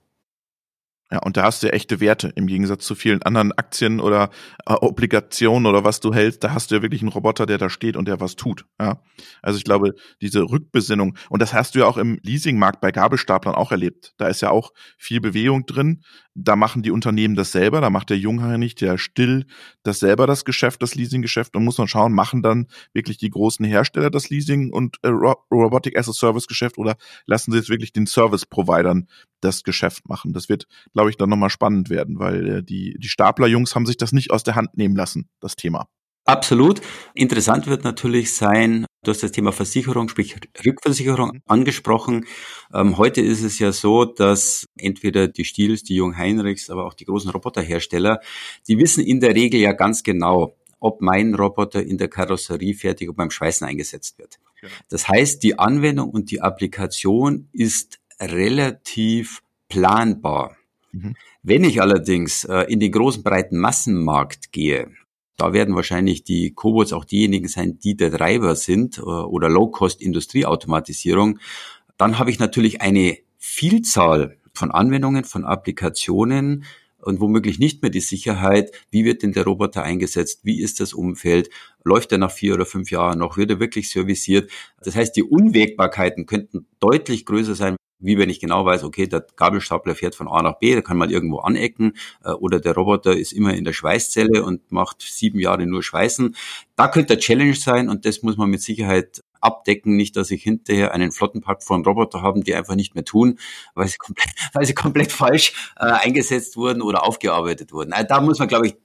Ja, 1.12 1.20
und 1.20 1.38
da 1.38 1.44
hast 1.44 1.62
du 1.62 1.68
ja 1.68 1.74
echte 1.74 2.00
Werte 2.00 2.32
im 2.36 2.48
Gegensatz 2.48 2.84
zu 2.84 2.96
vielen 2.96 3.22
anderen 3.22 3.52
Aktien 3.52 4.00
oder 4.00 4.32
äh, 4.66 4.74
Obligationen 4.74 5.68
oder 5.68 5.84
was 5.84 6.00
du 6.00 6.16
hältst. 6.16 6.44
Da 6.44 6.52
hast 6.52 6.72
du 6.72 6.76
ja 6.76 6.82
wirklich 6.82 7.02
einen 7.02 7.12
Roboter, 7.12 7.46
der 7.46 7.60
da 7.60 7.70
steht 7.70 7.96
und 7.96 8.08
der 8.08 8.20
was 8.20 8.36
tut. 8.36 8.66
Ja, 8.82 9.00
also 9.44 9.58
ich 9.58 9.64
glaube, 9.64 9.94
diese 10.20 10.42
Rückbesinnung 10.42 11.16
und 11.30 11.44
das 11.44 11.54
hast 11.54 11.76
du 11.76 11.80
ja 11.80 11.86
auch 11.86 11.98
im 11.98 12.18
Leasingmarkt 12.24 12.82
bei 12.82 12.92
Gabelstaplern 12.92 13.54
auch 13.54 13.72
erlebt. 13.72 14.16
Da 14.18 14.28
ist 14.28 14.42
ja 14.42 14.50
auch 14.50 14.74
viel 14.98 15.22
Bewegung 15.22 15.68
drin. 15.68 16.02
Da 16.34 16.56
machen 16.56 16.82
die 16.82 16.92
Unternehmen 16.92 17.36
das 17.36 17.52
selber. 17.52 17.82
Da 17.82 17.92
macht 17.92 18.10
der 18.10 18.18
Jungheinrich, 18.18 18.74
der 18.74 18.98
Still, 18.98 19.46
das 19.84 20.00
selber 20.00 20.26
das 20.26 20.44
Geschäft, 20.44 20.82
das 20.82 20.96
Leasinggeschäft 20.96 21.56
und 21.56 21.64
muss 21.64 21.78
man 21.78 21.88
schauen, 21.88 22.14
machen 22.14 22.42
dann 22.42 22.66
wirklich 22.94 23.18
die 23.18 23.30
großen 23.30 23.64
Hersteller 23.64 24.10
das 24.10 24.32
Leasing 24.32 24.74
und 24.74 24.98
äh, 25.04 25.10
Robotic 25.10 26.00
as 26.00 26.10
a 26.10 26.14
Service 26.14 26.48
Geschäft 26.48 26.80
oder 26.80 26.96
lassen 27.28 27.52
sie 27.52 27.60
es 27.60 27.70
wirklich 27.70 27.94
den 27.94 28.08
Service 28.08 28.48
Providern 28.48 29.08
das 29.46 29.64
Geschäft 29.64 30.10
machen? 30.10 30.34
Das 30.34 30.50
wird 30.50 30.68
glaube 30.94 31.10
ich, 31.10 31.18
dann 31.18 31.30
nochmal 31.30 31.50
spannend 31.50 31.90
werden, 31.90 32.20
weil 32.20 32.48
äh, 32.48 32.64
die, 32.64 32.98
die 32.98 33.08
Stapler-Jungs 33.08 33.76
haben 33.76 33.86
sich 33.86 33.98
das 33.98 34.12
nicht 34.12 34.32
aus 34.32 34.44
der 34.44 34.56
Hand 34.56 34.78
nehmen 34.78 34.96
lassen, 34.96 35.30
das 35.40 35.56
Thema. 35.56 35.88
Absolut. 36.26 36.82
Interessant 37.14 37.68
wird 37.68 37.84
natürlich 37.84 38.34
sein, 38.34 38.88
du 39.04 39.12
hast 39.12 39.22
das 39.22 39.32
Thema 39.32 39.52
Versicherung, 39.52 40.10
sprich 40.10 40.36
Rückversicherung 40.66 41.34
mhm. 41.36 41.42
angesprochen. 41.46 42.26
Ähm, 42.74 42.98
heute 42.98 43.22
ist 43.22 43.44
es 43.44 43.60
ja 43.60 43.72
so, 43.72 44.06
dass 44.06 44.66
entweder 44.76 45.28
die 45.28 45.46
Stils, 45.46 45.84
die 45.84 45.96
Jung 45.96 46.18
Heinrichs, 46.18 46.72
aber 46.72 46.86
auch 46.86 46.96
die 46.96 47.06
großen 47.06 47.30
Roboterhersteller, 47.30 48.22
die 48.68 48.80
wissen 48.80 49.04
in 49.04 49.20
der 49.20 49.36
Regel 49.36 49.60
ja 49.60 49.74
ganz 49.74 50.02
genau, 50.02 50.58
ob 50.80 51.02
mein 51.02 51.36
Roboter 51.36 51.84
in 51.84 52.00
der 52.00 52.08
Karosserie 52.08 52.74
fertig 52.74 53.08
und 53.08 53.16
beim 53.16 53.30
Schweißen 53.30 53.68
eingesetzt 53.68 54.18
wird. 54.18 54.40
Genau. 54.62 54.74
Das 54.90 55.08
heißt, 55.08 55.44
die 55.44 55.60
Anwendung 55.60 56.10
und 56.10 56.32
die 56.32 56.42
Applikation 56.42 57.50
ist 57.54 58.00
relativ 58.20 59.42
planbar. 59.70 60.56
Mhm. 60.92 61.16
Wenn 61.44 61.64
ich 61.64 61.82
allerdings 61.82 62.46
äh, 62.46 62.62
in 62.72 62.80
den 62.80 62.92
großen 62.92 63.24
breiten 63.24 63.58
Massenmarkt 63.58 64.52
gehe, 64.52 64.92
da 65.38 65.54
werden 65.54 65.76
wahrscheinlich 65.76 66.24
die 66.24 66.52
Cobots 66.52 66.94
auch 66.94 67.06
diejenigen 67.06 67.48
sein, 67.48 67.78
die 67.80 67.96
der 67.96 68.12
Treiber 68.12 68.56
sind 68.56 68.98
äh, 68.98 69.02
oder 69.02 69.50
Low-Cost-Industrieautomatisierung. 69.50 71.40
Dann 71.98 72.20
habe 72.20 72.32
ich 72.32 72.40
natürlich 72.40 72.82
eine 72.82 73.18
Vielzahl 73.38 74.38
von 74.54 74.72
Anwendungen, 74.72 75.26
von 75.26 75.46
Applikationen 75.46 76.66
und 77.02 77.20
womöglich 77.20 77.60
nicht 77.60 77.82
mehr 77.82 77.92
die 77.92 78.00
Sicherheit, 78.00 78.72
wie 78.90 79.06
wird 79.06 79.22
denn 79.22 79.34
der 79.34 79.44
Roboter 79.44 79.84
eingesetzt, 79.84 80.40
wie 80.44 80.62
ist 80.62 80.80
das 80.80 80.94
Umfeld, 80.94 81.50
läuft 81.84 82.12
er 82.12 82.18
nach 82.18 82.32
vier 82.32 82.56
oder 82.56 82.66
fünf 82.66 82.90
Jahren 82.90 83.20
noch, 83.20 83.38
wird 83.38 83.52
er 83.52 83.60
wirklich 83.60 83.92
serviciert. 83.92 84.50
Das 84.82 84.96
heißt, 84.96 85.16
die 85.16 85.24
Unwägbarkeiten 85.24 86.26
könnten 86.26 86.66
deutlich 86.80 87.26
größer 87.26 87.54
sein, 87.54 87.76
wie 88.06 88.18
wenn 88.18 88.30
ich 88.30 88.40
genau 88.40 88.66
weiß, 88.66 88.84
okay, 88.84 89.08
der 89.08 89.26
Gabelstapler 89.36 89.96
fährt 89.96 90.16
von 90.16 90.28
A 90.28 90.42
nach 90.42 90.60
B, 90.60 90.76
da 90.76 90.82
kann 90.82 90.98
man 90.98 91.10
irgendwo 91.10 91.40
anecken 91.40 91.94
äh, 92.24 92.32
oder 92.32 92.60
der 92.60 92.74
Roboter 92.74 93.16
ist 93.16 93.34
immer 93.34 93.54
in 93.54 93.66
der 93.66 93.74
Schweißzelle 93.74 94.44
und 94.44 94.72
macht 94.72 95.02
sieben 95.02 95.40
Jahre 95.40 95.66
nur 95.66 95.84
Schweißen. 95.84 96.36
Da 96.76 96.88
könnte 96.88 97.16
der 97.16 97.20
Challenge 97.20 97.56
sein 97.56 97.90
und 97.90 98.06
das 98.06 98.22
muss 98.24 98.38
man 98.38 98.50
mit 98.50 98.62
Sicherheit 98.62 99.24
abdecken, 99.42 99.96
nicht, 99.96 100.16
dass 100.16 100.32
ich 100.32 100.44
hinterher 100.44 100.94
einen 100.94 101.12
Flottenpark 101.12 101.64
von 101.64 101.86
Roboter 101.86 102.22
haben, 102.22 102.44
die 102.44 102.56
einfach 102.56 102.76
nicht 102.76 102.96
mehr 102.96 103.06
tun, 103.06 103.40
weil 103.76 103.88
sie 103.88 103.98
komplett, 103.98 104.30
weil 104.54 104.66
sie 104.66 104.74
komplett 104.74 105.12
falsch 105.12 105.54
äh, 105.78 105.86
eingesetzt 105.86 106.58
wurden 106.58 106.82
oder 106.82 107.06
aufgearbeitet 107.06 107.72
wurden. 107.72 107.94
Also 107.94 108.08
da 108.08 108.22
muss 108.22 108.40
man, 108.40 108.48
glaube 108.48 108.68
ich, 108.68 108.76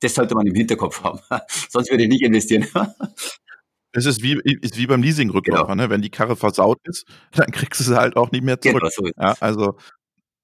das 0.00 0.14
sollte 0.14 0.34
man 0.34 0.46
im 0.46 0.54
Hinterkopf 0.54 1.02
haben. 1.02 1.20
Sonst 1.70 1.90
würde 1.90 2.02
ich 2.02 2.08
nicht 2.08 2.22
investieren. 2.22 2.66
Es 3.92 4.06
ist 4.06 4.22
wie, 4.22 4.40
ist 4.44 4.76
wie 4.78 4.86
beim 4.86 5.02
Leasing-Rückläufer, 5.02 5.64
genau. 5.64 5.74
ne? 5.74 5.90
Wenn 5.90 6.02
die 6.02 6.10
Karre 6.10 6.36
versaut 6.36 6.78
ist, 6.84 7.06
dann 7.34 7.50
kriegst 7.50 7.80
du 7.80 7.84
sie 7.84 7.96
halt 7.96 8.16
auch 8.16 8.30
nicht 8.30 8.44
mehr 8.44 8.60
zurück. 8.60 8.80
Genau, 8.80 8.90
so 8.90 9.06
ja, 9.20 9.34
also 9.40 9.76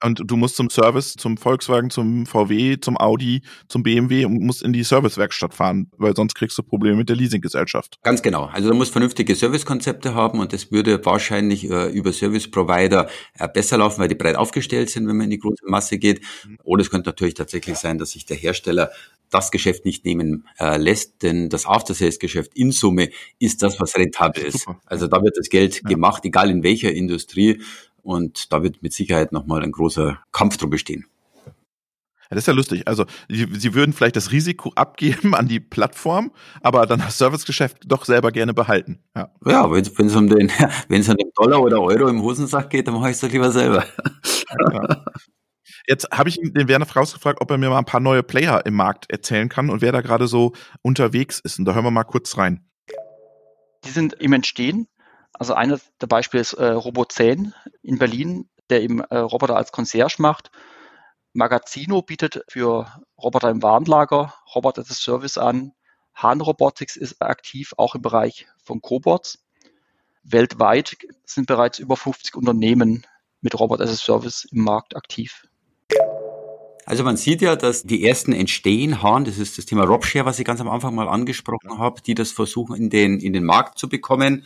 und 0.03 0.23
du 0.25 0.37
musst 0.37 0.57
zum 0.57 0.71
Service, 0.71 1.15
zum 1.15 1.37
Volkswagen, 1.37 1.91
zum 1.91 2.27
VW, 2.27 2.79
zum 2.81 2.97
Audi, 2.99 3.43
zum 3.69 3.83
BMW 3.83 4.25
und 4.25 4.41
musst 4.41 4.63
in 4.63 4.73
die 4.73 4.85
Servicewerkstatt 4.85 5.55
fahren, 5.55 5.91
weil 5.97 6.15
sonst 6.15 6.35
kriegst 6.35 6.57
du 6.59 6.63
Probleme 6.63 6.97
mit 6.97 7.09
der 7.09 7.17
Leasinggesellschaft. 7.17 7.99
Ganz 8.03 8.23
genau. 8.23 8.47
Also 8.47 8.69
du 8.69 8.75
musst 8.75 8.93
vernünftige 8.93 9.35
Servicekonzepte 9.35 10.15
haben 10.15 10.41
und 10.41 10.53
das 10.53 10.71
würde 10.71 11.05
wahrscheinlich 11.05 11.69
äh, 11.71 11.91
über 11.91 12.13
Service 12.13 12.51
Provider 12.51 13.09
äh, 13.39 13.49
besser 13.49 13.79
laufen, 13.79 14.01
weil 14.01 14.09
die 14.09 14.15
breit 14.15 14.37
aufgestellt 14.37 14.91
sind, 14.91 15.09
wenn 15.09 15.17
man 15.17 15.25
in 15.25 15.31
die 15.31 15.39
große 15.39 15.65
Masse 15.67 15.99
geht. 15.99 16.21
Mhm. 16.47 16.59
Oder 16.63 16.83
es 16.83 16.91
könnte 16.91 17.09
natürlich 17.09 17.35
tatsächlich 17.35 17.77
sein, 17.77 17.99
dass 17.99 18.11
sich 18.11 18.27
der 18.27 18.37
Hersteller 18.37 18.91
das 19.31 19.51
Geschäft 19.51 19.85
nicht 19.85 20.05
nehmen 20.05 20.47
äh, 20.59 20.77
lässt, 20.79 21.23
denn 21.23 21.49
das 21.49 21.67
After-Sales-Geschäft 21.67 22.53
in 22.55 22.73
Summe 22.73 23.11
ist 23.39 23.63
das, 23.63 23.79
was 23.79 23.97
rentabel 23.97 24.45
ist. 24.45 24.61
Super. 24.61 24.81
Also 24.87 25.07
da 25.07 25.23
wird 25.23 25.37
das 25.37 25.51
Geld 25.51 25.83
ja. 25.83 25.89
gemacht, 25.89 26.25
egal 26.25 26.51
in 26.51 26.63
welcher 26.63 26.93
Industrie. 26.93 27.61
Und 28.09 28.55
da 28.55 28.63
wird 28.63 28.83
mit 28.83 28.95
Sicherheit 28.95 29.33
nochmal 29.33 29.63
ein 29.63 29.71
großer 29.71 30.19
Kampf 30.33 30.57
drum 30.57 30.71
bestehen. 30.71 31.05
Ja, 31.45 31.51
das 32.31 32.39
ist 32.39 32.47
ja 32.47 32.55
lustig. 32.55 32.89
Also, 32.89 33.05
sie, 33.29 33.47
sie 33.53 33.75
würden 33.75 33.93
vielleicht 33.93 34.17
das 34.17 34.33
Risiko 34.33 34.73
abgeben 34.77 35.35
an 35.35 35.47
die 35.47 35.61
Plattform, 35.61 36.33
aber 36.63 36.87
dann 36.87 37.01
das 37.01 37.19
Servicegeschäft 37.19 37.83
doch 37.85 38.07
selber 38.07 38.33
gerne 38.33 38.55
behalten. 38.55 39.01
Ja, 39.15 39.31
ja 39.45 39.71
wenn 39.71 40.07
es 40.07 40.17
um 40.17 40.27
den, 40.27 40.51
wenn 40.89 41.03
es 41.03 41.09
um 41.11 41.17
den 41.17 41.31
Dollar 41.37 41.61
oder 41.61 41.83
Euro 41.83 42.09
im 42.09 42.23
Hosensack 42.23 42.71
geht, 42.71 42.89
dann 42.89 42.95
mache 42.95 43.11
ich 43.11 43.17
es 43.17 43.21
doch 43.21 43.31
lieber 43.31 43.51
selber. 43.51 43.85
Ja, 44.73 45.05
Jetzt 45.87 46.09
habe 46.11 46.31
ich 46.31 46.39
den 46.41 46.67
Werner 46.67 46.87
Fraus 46.87 47.13
gefragt, 47.13 47.41
ob 47.43 47.51
er 47.51 47.59
mir 47.59 47.69
mal 47.69 47.79
ein 47.79 47.85
paar 47.85 48.01
neue 48.01 48.23
Player 48.23 48.65
im 48.65 48.75
Markt 48.75 49.11
erzählen 49.11 49.51
kann 49.51 49.69
und 49.69 49.83
wer 49.83 49.93
da 49.93 50.01
gerade 50.01 50.29
so 50.29 50.53
unterwegs 50.81 51.41
ist. 51.41 51.59
Und 51.59 51.67
da 51.67 51.75
hören 51.75 51.85
wir 51.85 51.91
mal 51.91 52.05
kurz 52.05 52.39
rein. 52.39 52.67
Die 53.85 53.91
sind 53.91 54.15
im 54.15 54.33
Entstehen. 54.33 54.89
Also 55.39 55.55
eines 55.55 55.91
der 56.01 56.09
Beispiele 56.09 56.41
ist 56.41 56.55
äh, 56.55 56.67
Robozän 56.67 57.55
in 57.83 57.99
Berlin, 57.99 58.49
der 58.71 58.83
eben 58.83 59.01
äh, 59.01 59.17
Roboter 59.19 59.57
als 59.57 59.73
Concierge 59.73 60.17
macht. 60.19 60.51
Magazino 61.33 62.03
bietet 62.03 62.43
für 62.49 62.87
Roboter 63.23 63.51
im 63.51 63.63
Warenlager 63.63 64.35
Roboter 64.55 64.83
as 64.83 64.91
a 64.91 64.95
Service 64.95 65.39
an. 65.39 65.73
Hahn 66.15 66.41
Robotics 66.41 66.97
ist 66.97 67.23
aktiv 67.23 67.73
auch 67.77 67.95
im 67.95 68.03
Bereich 68.03 68.47
von 68.65 68.81
Cobots. 68.81 69.39
Weltweit 70.25 70.97
sind 71.25 71.47
bereits 71.47 71.79
über 71.79 71.97
50 71.97 72.35
Unternehmen 72.35 73.07
mit 73.41 73.59
Roboter 73.59 73.85
as 73.85 73.91
a 73.91 73.97
Service 73.97 74.45
im 74.51 74.65
Markt 74.65 74.97
aktiv. 74.97 75.47
Also 76.85 77.05
man 77.05 77.17
sieht 77.17 77.43
ja, 77.43 77.55
dass 77.55 77.83
die 77.83 78.05
ersten 78.05 78.33
entstehen, 78.33 79.03
Hahn, 79.03 79.25
das 79.25 79.39
ist 79.39 79.59
das 79.59 79.67
Thema 79.67 79.85
Robshare, 79.85 80.25
was 80.25 80.39
ich 80.39 80.45
ganz 80.47 80.61
am 80.61 80.71
Anfang 80.71 80.95
mal 80.95 81.07
angesprochen 81.07 81.79
habe, 81.79 82.01
die 82.01 82.15
das 82.15 82.33
versuchen 82.33 82.75
in 82.77 82.91
den, 82.91 83.21
in 83.21 83.35
den 83.35 83.45
Markt 83.45 83.79
zu 83.79 83.89
bekommen. 83.89 84.45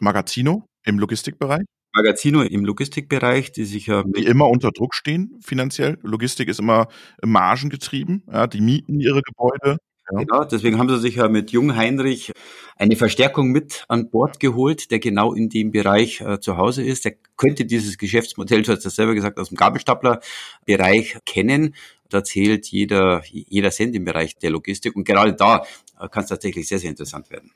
Magazino 0.00 0.66
im 0.84 0.98
Logistikbereich? 0.98 1.64
Magazino 1.92 2.42
im 2.42 2.64
Logistikbereich, 2.64 3.52
die 3.52 3.64
sich 3.64 3.86
ja 3.86 4.04
die 4.04 4.24
immer 4.24 4.48
unter 4.48 4.70
Druck 4.70 4.94
stehen 4.94 5.38
finanziell. 5.42 5.98
Logistik 6.02 6.48
ist 6.48 6.60
immer 6.60 6.88
margengetrieben, 7.24 8.22
ja, 8.30 8.46
die 8.46 8.60
mieten 8.60 9.00
ihre 9.00 9.22
Gebäude. 9.22 9.78
Ja. 10.12 10.18
Genau, 10.18 10.44
deswegen 10.44 10.78
haben 10.78 10.88
sie 10.88 10.98
sich 10.98 11.16
ja 11.16 11.28
mit 11.28 11.52
Jung 11.52 11.76
Heinrich 11.76 12.32
eine 12.76 12.96
Verstärkung 12.96 13.50
mit 13.50 13.84
an 13.88 14.10
Bord 14.10 14.40
geholt, 14.40 14.90
der 14.90 14.98
genau 14.98 15.34
in 15.34 15.48
dem 15.48 15.70
Bereich 15.70 16.20
äh, 16.20 16.40
zu 16.40 16.56
Hause 16.56 16.82
ist. 16.82 17.04
Der 17.04 17.14
könnte 17.36 17.64
dieses 17.64 17.96
Geschäftsmodell, 17.98 18.62
du 18.62 18.72
hast 18.72 18.84
das 18.84 18.96
selber 18.96 19.14
gesagt, 19.14 19.38
aus 19.38 19.48
dem 19.48 19.56
Gabelstapler-Bereich 19.56 21.18
kennen. 21.26 21.74
Da 22.08 22.24
zählt 22.24 22.66
jeder, 22.66 23.22
jeder 23.24 23.70
Cent 23.70 23.94
im 23.94 24.04
Bereich 24.04 24.36
der 24.36 24.50
Logistik 24.50 24.96
und 24.96 25.04
gerade 25.04 25.34
da 25.34 25.64
äh, 26.00 26.08
kann 26.08 26.24
es 26.24 26.28
tatsächlich 26.28 26.66
sehr, 26.66 26.78
sehr 26.78 26.90
interessant 26.90 27.30
werden. 27.30 27.52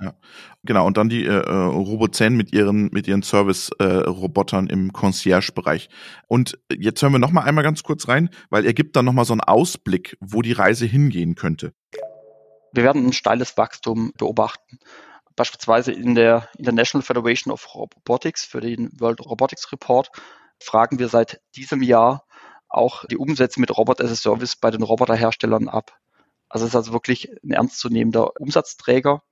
Ja, 0.00 0.14
genau. 0.62 0.86
Und 0.86 0.98
dann 0.98 1.08
die 1.08 1.24
äh, 1.24 1.30
äh 1.30 1.52
Robozen 1.52 2.36
mit 2.36 2.52
ihren 2.52 2.90
mit 2.92 3.08
ihren 3.08 3.22
Service-Robotern 3.22 4.68
äh, 4.68 4.72
im 4.72 4.92
Concierge-Bereich. 4.92 5.88
Und 6.28 6.58
jetzt 6.70 7.00
hören 7.02 7.12
wir 7.12 7.18
noch 7.18 7.30
mal 7.30 7.42
einmal 7.42 7.64
ganz 7.64 7.82
kurz 7.82 8.06
rein, 8.06 8.28
weil 8.50 8.66
er 8.66 8.74
gibt 8.74 8.96
dann 8.96 9.06
noch 9.06 9.14
mal 9.14 9.24
so 9.24 9.32
einen 9.32 9.40
Ausblick, 9.40 10.18
wo 10.20 10.42
die 10.42 10.52
Reise 10.52 10.84
hingehen 10.84 11.34
könnte. 11.34 11.72
Wir 12.72 12.84
werden 12.84 13.06
ein 13.06 13.14
steiles 13.14 13.56
Wachstum 13.56 14.12
beobachten. 14.18 14.78
Beispielsweise 15.34 15.92
in 15.92 16.14
der 16.14 16.48
International 16.58 17.02
Federation 17.02 17.52
of 17.52 17.74
Robotics 17.74 18.44
für 18.44 18.60
den 18.60 18.90
World 19.00 19.20
Robotics 19.24 19.72
Report 19.72 20.10
fragen 20.60 20.98
wir 20.98 21.08
seit 21.08 21.40
diesem 21.54 21.82
Jahr 21.82 22.24
auch 22.68 23.04
die 23.06 23.16
Umsätze 23.16 23.60
mit 23.60 23.76
Robot 23.76 24.02
as 24.02 24.10
a 24.10 24.14
Service 24.16 24.56
bei 24.56 24.70
den 24.70 24.82
Roboterherstellern 24.82 25.68
ab. 25.68 25.98
Also 26.48 26.64
es 26.64 26.70
ist 26.70 26.76
also 26.76 26.92
wirklich 26.92 27.30
ein 27.42 27.52
ernstzunehmender 27.52 28.38
Umsatzträger 28.40 29.22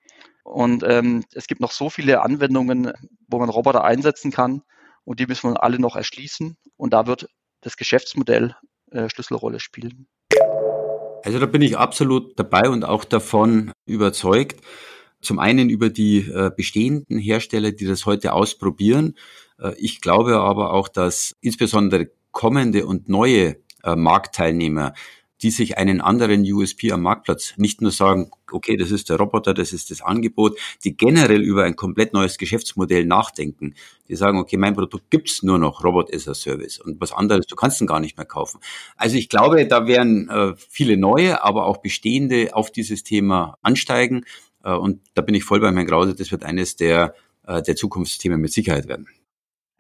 und 0.44 0.84
ähm, 0.86 1.24
es 1.32 1.46
gibt 1.46 1.60
noch 1.60 1.72
so 1.72 1.90
viele 1.90 2.22
Anwendungen, 2.22 2.92
wo 3.28 3.38
man 3.38 3.48
Roboter 3.48 3.82
einsetzen 3.82 4.30
kann 4.30 4.62
und 5.04 5.18
die 5.18 5.26
müssen 5.26 5.50
wir 5.50 5.62
alle 5.62 5.78
noch 5.78 5.96
erschließen. 5.96 6.56
Und 6.76 6.92
da 6.92 7.06
wird 7.06 7.28
das 7.62 7.76
Geschäftsmodell 7.76 8.54
äh, 8.90 9.08
Schlüsselrolle 9.08 9.58
spielen. 9.58 10.06
Also 11.24 11.38
da 11.38 11.46
bin 11.46 11.62
ich 11.62 11.78
absolut 11.78 12.38
dabei 12.38 12.68
und 12.68 12.84
auch 12.84 13.04
davon 13.04 13.72
überzeugt. 13.86 14.60
Zum 15.22 15.38
einen 15.38 15.70
über 15.70 15.88
die 15.88 16.18
äh, 16.18 16.50
bestehenden 16.54 17.18
Hersteller, 17.18 17.72
die 17.72 17.86
das 17.86 18.04
heute 18.04 18.34
ausprobieren. 18.34 19.16
Äh, 19.58 19.72
ich 19.78 20.02
glaube 20.02 20.36
aber 20.36 20.74
auch, 20.74 20.88
dass 20.88 21.34
insbesondere 21.40 22.10
kommende 22.30 22.84
und 22.84 23.08
neue 23.08 23.56
äh, 23.82 23.96
Marktteilnehmer 23.96 24.92
die 25.44 25.50
sich 25.50 25.76
einen 25.76 26.00
anderen 26.00 26.42
USP 26.50 26.90
am 26.90 27.02
Marktplatz 27.02 27.52
nicht 27.58 27.82
nur 27.82 27.90
sagen, 27.90 28.30
okay, 28.50 28.78
das 28.78 28.90
ist 28.90 29.10
der 29.10 29.18
Roboter, 29.18 29.52
das 29.52 29.74
ist 29.74 29.90
das 29.90 30.00
Angebot, 30.00 30.58
die 30.84 30.96
generell 30.96 31.42
über 31.42 31.64
ein 31.64 31.76
komplett 31.76 32.14
neues 32.14 32.38
Geschäftsmodell 32.38 33.04
nachdenken. 33.04 33.74
Die 34.08 34.16
sagen, 34.16 34.38
okay, 34.38 34.56
mein 34.56 34.72
Produkt 34.72 35.10
gibt's 35.10 35.42
nur 35.42 35.58
noch 35.58 35.84
Robot 35.84 36.14
as 36.14 36.26
a 36.28 36.34
Service 36.34 36.78
und 36.78 36.98
was 36.98 37.12
anderes, 37.12 37.46
du 37.46 37.56
kannst 37.56 37.78
ihn 37.82 37.86
gar 37.86 38.00
nicht 38.00 38.16
mehr 38.16 38.24
kaufen. 38.24 38.58
Also 38.96 39.18
ich 39.18 39.28
glaube, 39.28 39.66
da 39.66 39.86
werden 39.86 40.30
äh, 40.30 40.54
viele 40.56 40.96
neue, 40.96 41.44
aber 41.44 41.66
auch 41.66 41.76
bestehende 41.76 42.56
auf 42.56 42.72
dieses 42.72 43.02
Thema 43.02 43.58
ansteigen. 43.60 44.24
Äh, 44.62 44.72
und 44.72 45.02
da 45.12 45.20
bin 45.20 45.34
ich 45.34 45.44
voll 45.44 45.60
bei 45.60 45.70
Herrn 45.70 45.86
Krause, 45.86 46.14
das 46.14 46.32
wird 46.32 46.42
eines 46.42 46.76
der, 46.76 47.14
äh, 47.46 47.60
der 47.60 47.76
Zukunftsthemen 47.76 48.40
mit 48.40 48.54
Sicherheit 48.54 48.88
werden. 48.88 49.08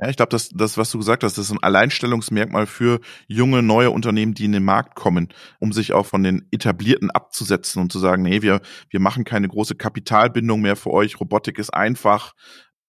Ja, 0.00 0.08
ich 0.08 0.16
glaube, 0.16 0.30
das, 0.30 0.48
das, 0.48 0.76
was 0.76 0.90
du 0.90 0.98
gesagt 0.98 1.22
hast, 1.22 1.38
das 1.38 1.46
ist 1.46 1.52
ein 1.52 1.62
Alleinstellungsmerkmal 1.62 2.66
für 2.66 3.00
junge, 3.28 3.62
neue 3.62 3.92
Unternehmen, 3.92 4.34
die 4.34 4.46
in 4.46 4.52
den 4.52 4.64
Markt 4.64 4.96
kommen, 4.96 5.28
um 5.60 5.72
sich 5.72 5.92
auch 5.92 6.06
von 6.06 6.24
den 6.24 6.48
etablierten 6.50 7.12
abzusetzen 7.12 7.80
und 7.80 7.92
zu 7.92 8.00
sagen, 8.00 8.22
nee, 8.24 8.42
wir, 8.42 8.60
wir 8.90 8.98
machen 9.00 9.24
keine 9.24 9.46
große 9.46 9.76
Kapitalbindung 9.76 10.60
mehr 10.60 10.74
für 10.74 10.90
euch, 10.90 11.20
Robotik 11.20 11.58
ist 11.60 11.72
einfach. 11.72 12.34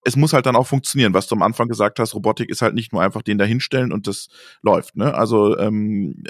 Es 0.04 0.15
muss 0.15 0.34
halt 0.34 0.48
dann 0.48 0.56
auch 0.56 0.68
funktionieren, 0.68 1.13
was 1.13 1.28
du 1.28 1.36
am 1.36 1.44
Anfang 1.44 1.68
gesagt 1.68 2.00
hast, 2.00 2.15
Robotik 2.15 2.50
ist 2.50 2.63
halt 2.63 2.74
nicht 2.74 2.91
nur 2.91 3.04
einfach 3.04 3.22
den 3.22 3.38
da 3.38 3.46
hinstellen 3.46 3.91
und 3.91 4.08
das 4.08 4.28
läuft. 4.63 4.96
Ne? 4.96 5.13
Also 5.13 5.58
ähm, 5.60 6.24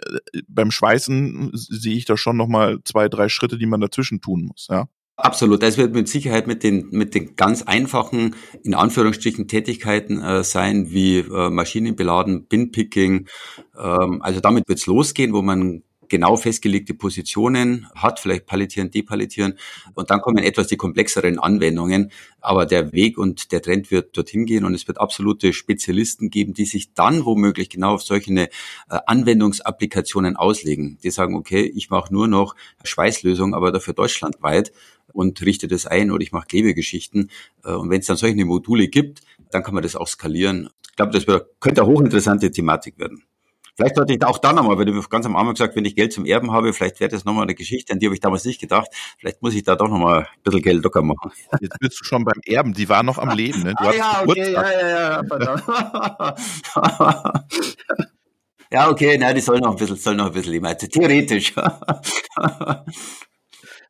beim 0.48 0.72
Schweißen 0.72 1.52
sehe 1.54 1.96
ich 1.96 2.06
da 2.06 2.18
schon 2.18 2.36
nochmal 2.38 2.80
zwei, 2.84 3.08
drei 3.08 3.30
Schritte, 3.30 3.58
die 3.58 3.66
man 3.66 3.82
dazwischen 3.82 4.20
tun 4.20 4.44
muss, 4.46 4.68
ja. 4.70 4.88
Absolut. 5.18 5.64
Das 5.64 5.78
wird 5.78 5.94
mit 5.94 6.10
Sicherheit 6.10 6.46
mit 6.46 6.62
den, 6.62 6.90
mit 6.92 7.16
den 7.16 7.38
ganz 7.38 7.62
einfachen, 7.64 8.36
in 8.64 8.74
Anführungsstrichen, 8.74 9.48
Tätigkeiten 9.48 10.22
äh, 10.22 10.44
sein, 10.44 10.92
wie 10.92 11.20
äh, 11.20 11.50
Maschinenbeladen, 11.50 12.46
Binpicking. 12.48 13.28
Ähm, 13.80 14.22
also 14.22 14.42
damit 14.42 14.68
wird's 14.68 14.88
losgehen, 14.88 15.32
wo 15.34 15.42
man 15.42 15.84
genau 16.08 16.36
festgelegte 16.36 16.94
Positionen 16.94 17.88
hat, 17.96 18.20
vielleicht 18.20 18.46
palettieren, 18.46 18.92
depalettieren. 18.92 19.58
Und 19.96 20.12
dann 20.12 20.22
kommen 20.22 20.38
etwas 20.44 20.68
die 20.68 20.78
komplexeren 20.78 21.40
Anwendungen. 21.40 22.12
Aber 22.42 22.66
der 22.66 22.92
Weg 22.92 23.18
und 23.18 23.52
der 23.54 23.62
Trend 23.62 23.92
wird 23.92 24.16
dorthin 24.16 24.46
gehen 24.46 24.66
und 24.66 24.74
es 24.76 24.88
wird 24.88 25.00
absolute 25.00 25.54
Spezialisten 25.54 26.30
geben, 26.30 26.54
die 26.54 26.66
sich 26.66 26.94
dann 26.94 27.26
womöglich 27.26 27.70
genau 27.70 27.94
auf 27.94 28.04
solche 28.04 28.32
äh, 28.34 28.48
Anwendungsapplikationen 28.90 30.36
auslegen. 30.36 30.98
Die 31.04 31.10
sagen, 31.10 31.36
okay, 31.36 31.72
ich 31.74 31.90
mache 31.90 32.14
nur 32.14 32.28
noch 32.28 32.56
Schweißlösungen, 32.84 33.54
aber 33.56 33.72
dafür 33.72 33.94
deutschlandweit 33.94 34.72
und 35.16 35.42
richte 35.42 35.68
das 35.68 35.86
ein 35.86 36.12
oder 36.12 36.22
ich 36.22 36.32
mache 36.32 36.48
Klebegeschichten. 36.48 37.32
Äh, 37.64 37.72
und 37.72 37.90
wenn 37.90 38.02
es 38.02 38.08
dann 38.08 38.18
solche 38.18 38.46
Module 38.46 38.88
gibt, 38.88 39.22
dann 39.52 39.64
kann 39.64 39.74
man 39.74 39.84
das 39.84 39.96
auch 39.96 40.08
skalieren. 40.08 40.70
Ich 40.90 40.96
glaube, 40.96 41.12
das 41.14 41.26
könnte 41.60 41.82
eine 41.82 41.90
hochinteressante 41.90 42.52
Thematik 42.52 43.00
werden. 43.00 43.24
Vielleicht 43.76 43.96
sollte 43.96 44.14
ich 44.14 44.24
auch 44.24 44.38
dann 44.38 44.56
nochmal, 44.56 44.78
weil 44.78 44.86
du 44.86 45.02
ganz 45.02 45.26
am 45.26 45.36
Anfang 45.36 45.56
gesagt, 45.56 45.76
wenn 45.76 45.84
ich 45.84 45.98
Geld 45.98 46.14
zum 46.14 46.26
Erben 46.26 46.54
habe, 46.54 46.72
vielleicht 46.72 47.02
wäre 47.02 47.10
das 47.10 47.26
nochmal 47.26 47.44
eine 47.44 47.56
Geschichte, 47.56 47.92
an 47.92 48.00
die 48.00 48.06
habe 48.06 48.16
ich 48.16 48.22
damals 48.22 48.46
nicht 48.46 48.62
gedacht. 48.62 48.88
Vielleicht 49.18 49.42
muss 49.42 49.54
ich 49.54 49.64
da 49.64 49.76
doch 49.76 49.90
nochmal 49.90 50.20
ein 50.20 50.28
bisschen 50.44 50.62
Geld 50.62 50.82
locker 50.82 51.02
machen. 51.02 51.32
Jetzt 51.60 51.78
bist 51.80 52.00
du 52.00 52.06
schon 52.06 52.24
beim 52.24 52.40
Erben, 52.46 52.74
die 52.74 52.88
war 52.88 53.04
noch 53.04 53.18
am 53.18 53.36
Leben, 53.36 53.64
ne? 53.64 53.74
Du 53.78 53.84
ah, 53.84 53.94
ja, 53.94 54.24
okay, 54.26 54.54
ja, 54.54 54.72
ja, 54.72 54.80
ja, 54.80 56.36
ja, 58.72 58.90
okay, 58.90 59.18
nein, 59.18 59.36
die 59.36 59.42
soll 59.42 59.60
noch 59.60 59.72
ein 59.72 59.76
bisschen, 59.76 59.98
soll 59.98 60.16
noch 60.16 60.28
ein 60.28 60.32
bisschen 60.32 60.54
leben. 60.54 60.66
Also 60.66 60.88
theoretisch. 60.88 61.54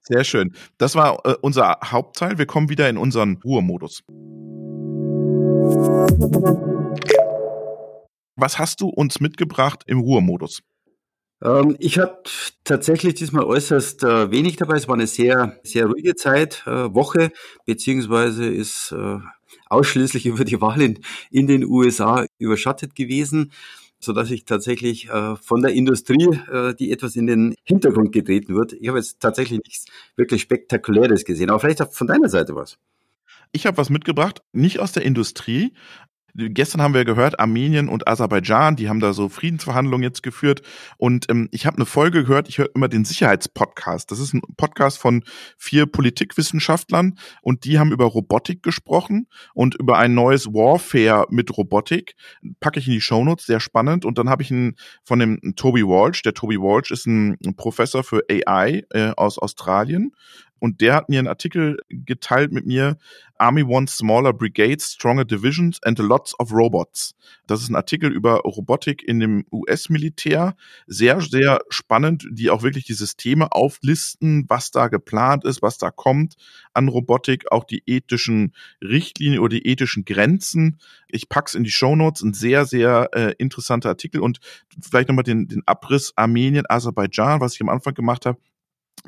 Sehr 0.07 0.23
schön. 0.23 0.53
Das 0.77 0.95
war 0.95 1.19
äh, 1.25 1.35
unser 1.41 1.79
Hauptteil. 1.83 2.37
Wir 2.37 2.45
kommen 2.45 2.69
wieder 2.69 2.87
in 2.87 2.97
unseren 2.97 3.39
Ruhemodus. 3.43 4.03
Was 8.35 8.59
hast 8.59 8.81
du 8.81 8.89
uns 8.89 9.19
mitgebracht 9.19 9.83
im 9.87 9.99
Ruhemodus? 9.99 10.61
Ähm, 11.43 11.75
ich 11.79 11.97
hatte 11.97 12.29
tatsächlich 12.63 13.15
diesmal 13.15 13.45
äußerst 13.45 14.03
äh, 14.03 14.29
wenig 14.29 14.57
dabei. 14.57 14.75
Es 14.75 14.87
war 14.87 14.93
eine 14.93 15.07
sehr, 15.07 15.59
sehr 15.63 15.87
ruhige 15.87 16.15
Zeit, 16.15 16.63
äh, 16.67 16.93
Woche, 16.93 17.31
beziehungsweise 17.65 18.45
ist 18.45 18.91
äh, 18.91 19.17
ausschließlich 19.67 20.25
über 20.27 20.45
die 20.45 20.61
Wahl 20.61 20.81
in, 20.81 20.99
in 21.31 21.47
den 21.47 21.65
USA 21.65 22.25
überschattet 22.37 22.93
gewesen, 22.93 23.51
so 23.99 24.13
dass 24.13 24.31
ich 24.31 24.45
tatsächlich 24.45 25.09
äh, 25.09 25.35
von 25.35 25.61
der 25.61 25.73
Industrie, 25.73 26.29
äh, 26.51 26.75
die 26.75 26.91
etwas 26.91 27.15
in 27.15 27.27
den 27.27 27.55
Hintergrund 27.63 28.11
getreten 28.11 28.55
wird, 28.55 28.73
ich 28.73 28.87
habe 28.87 28.97
jetzt 28.97 29.19
tatsächlich 29.19 29.59
nichts 29.63 29.85
wirklich 30.15 30.41
Spektakuläres 30.41 31.25
gesehen. 31.25 31.49
Aber 31.49 31.59
vielleicht 31.59 31.83
von 31.93 32.07
deiner 32.07 32.29
Seite 32.29 32.55
was. 32.55 32.77
Ich 33.51 33.65
habe 33.65 33.77
was 33.77 33.89
mitgebracht, 33.89 34.41
nicht 34.51 34.79
aus 34.79 34.91
der 34.91 35.03
Industrie, 35.03 35.73
Gestern 36.37 36.81
haben 36.81 36.93
wir 36.93 37.05
gehört, 37.05 37.39
Armenien 37.39 37.87
und 37.87 38.09
Aserbaidschan, 38.09 38.75
die 38.75 38.89
haben 38.89 38.99
da 38.99 39.13
so 39.13 39.29
Friedensverhandlungen 39.29 40.03
jetzt 40.03 40.21
geführt. 40.21 40.61
Und 40.97 41.29
ähm, 41.29 41.47
ich 41.51 41.65
habe 41.65 41.77
eine 41.77 41.85
Folge 41.85 42.25
gehört, 42.25 42.49
ich 42.49 42.57
höre 42.57 42.69
immer 42.75 42.89
den 42.89 43.05
Sicherheitspodcast. 43.05 44.11
Das 44.11 44.19
ist 44.19 44.33
ein 44.33 44.41
Podcast 44.57 44.97
von 44.97 45.23
vier 45.57 45.85
Politikwissenschaftlern 45.85 47.17
und 47.41 47.63
die 47.63 47.79
haben 47.79 47.93
über 47.93 48.03
Robotik 48.05 48.63
gesprochen 48.63 49.27
und 49.53 49.75
über 49.75 49.97
ein 49.97 50.13
neues 50.13 50.47
Warfare 50.47 51.25
mit 51.29 51.57
Robotik. 51.57 52.15
Packe 52.59 52.79
ich 52.79 52.87
in 52.87 52.93
die 52.93 53.01
Shownotes, 53.01 53.45
sehr 53.45 53.61
spannend. 53.61 54.03
Und 54.03 54.17
dann 54.17 54.29
habe 54.29 54.43
ich 54.43 54.51
einen 54.51 54.75
von 55.05 55.19
dem 55.19 55.39
Toby 55.55 55.83
Walsh. 55.83 56.21
Der 56.23 56.33
Toby 56.33 56.57
Walsh 56.57 56.91
ist 56.91 57.05
ein 57.07 57.37
Professor 57.55 58.03
für 58.03 58.23
AI 58.29 58.83
äh, 58.89 59.11
aus 59.15 59.39
Australien 59.39 60.11
und 60.59 60.81
der 60.81 60.95
hat 60.95 61.09
mir 61.09 61.19
einen 61.19 61.27
Artikel 61.27 61.77
geteilt 61.89 62.51
mit 62.51 62.65
mir, 62.65 62.97
Army 63.37 63.67
wants 63.67 63.97
smaller 63.97 64.31
brigades, 64.31 64.93
stronger 64.93 65.25
divisions 65.25 65.81
and 65.83 65.99
lots 65.99 66.37
of 66.39 66.53
robots. 66.53 67.13
Das 67.47 67.61
ist 67.61 67.69
ein 67.69 67.75
Artikel 67.75 68.11
über 68.11 68.39
Robotik 68.39 69.03
in 69.03 69.19
dem 69.19 69.45
US-Militär. 69.51 70.55
Sehr, 70.87 71.19
sehr 71.19 71.59
spannend, 71.69 72.25
die 72.31 72.49
auch 72.49 72.63
wirklich 72.63 72.85
die 72.85 72.93
Systeme 72.93 73.51
auflisten, 73.51 74.45
was 74.47 74.71
da 74.71 74.87
geplant 74.87 75.43
ist, 75.43 75.61
was 75.61 75.77
da 75.77 75.91
kommt 75.91 76.35
an 76.73 76.87
Robotik, 76.87 77.51
auch 77.51 77.65
die 77.65 77.83
ethischen 77.85 78.53
Richtlinien 78.81 79.39
oder 79.39 79.57
die 79.57 79.67
ethischen 79.67 80.05
Grenzen. 80.05 80.79
Ich 81.09 81.27
pack's 81.29 81.55
in 81.55 81.63
die 81.63 81.71
Shownotes, 81.71 82.21
ein 82.21 82.33
sehr, 82.33 82.65
sehr 82.65 83.09
äh, 83.13 83.33
interessanter 83.37 83.89
Artikel 83.89 84.21
und 84.21 84.39
vielleicht 84.81 85.09
nochmal 85.09 85.23
den, 85.23 85.47
den 85.47 85.63
Abriss 85.65 86.13
Armenien, 86.15 86.65
Aserbaidschan, 86.67 87.41
was 87.41 87.55
ich 87.55 87.61
am 87.61 87.69
Anfang 87.69 87.93
gemacht 87.93 88.25
habe 88.25 88.39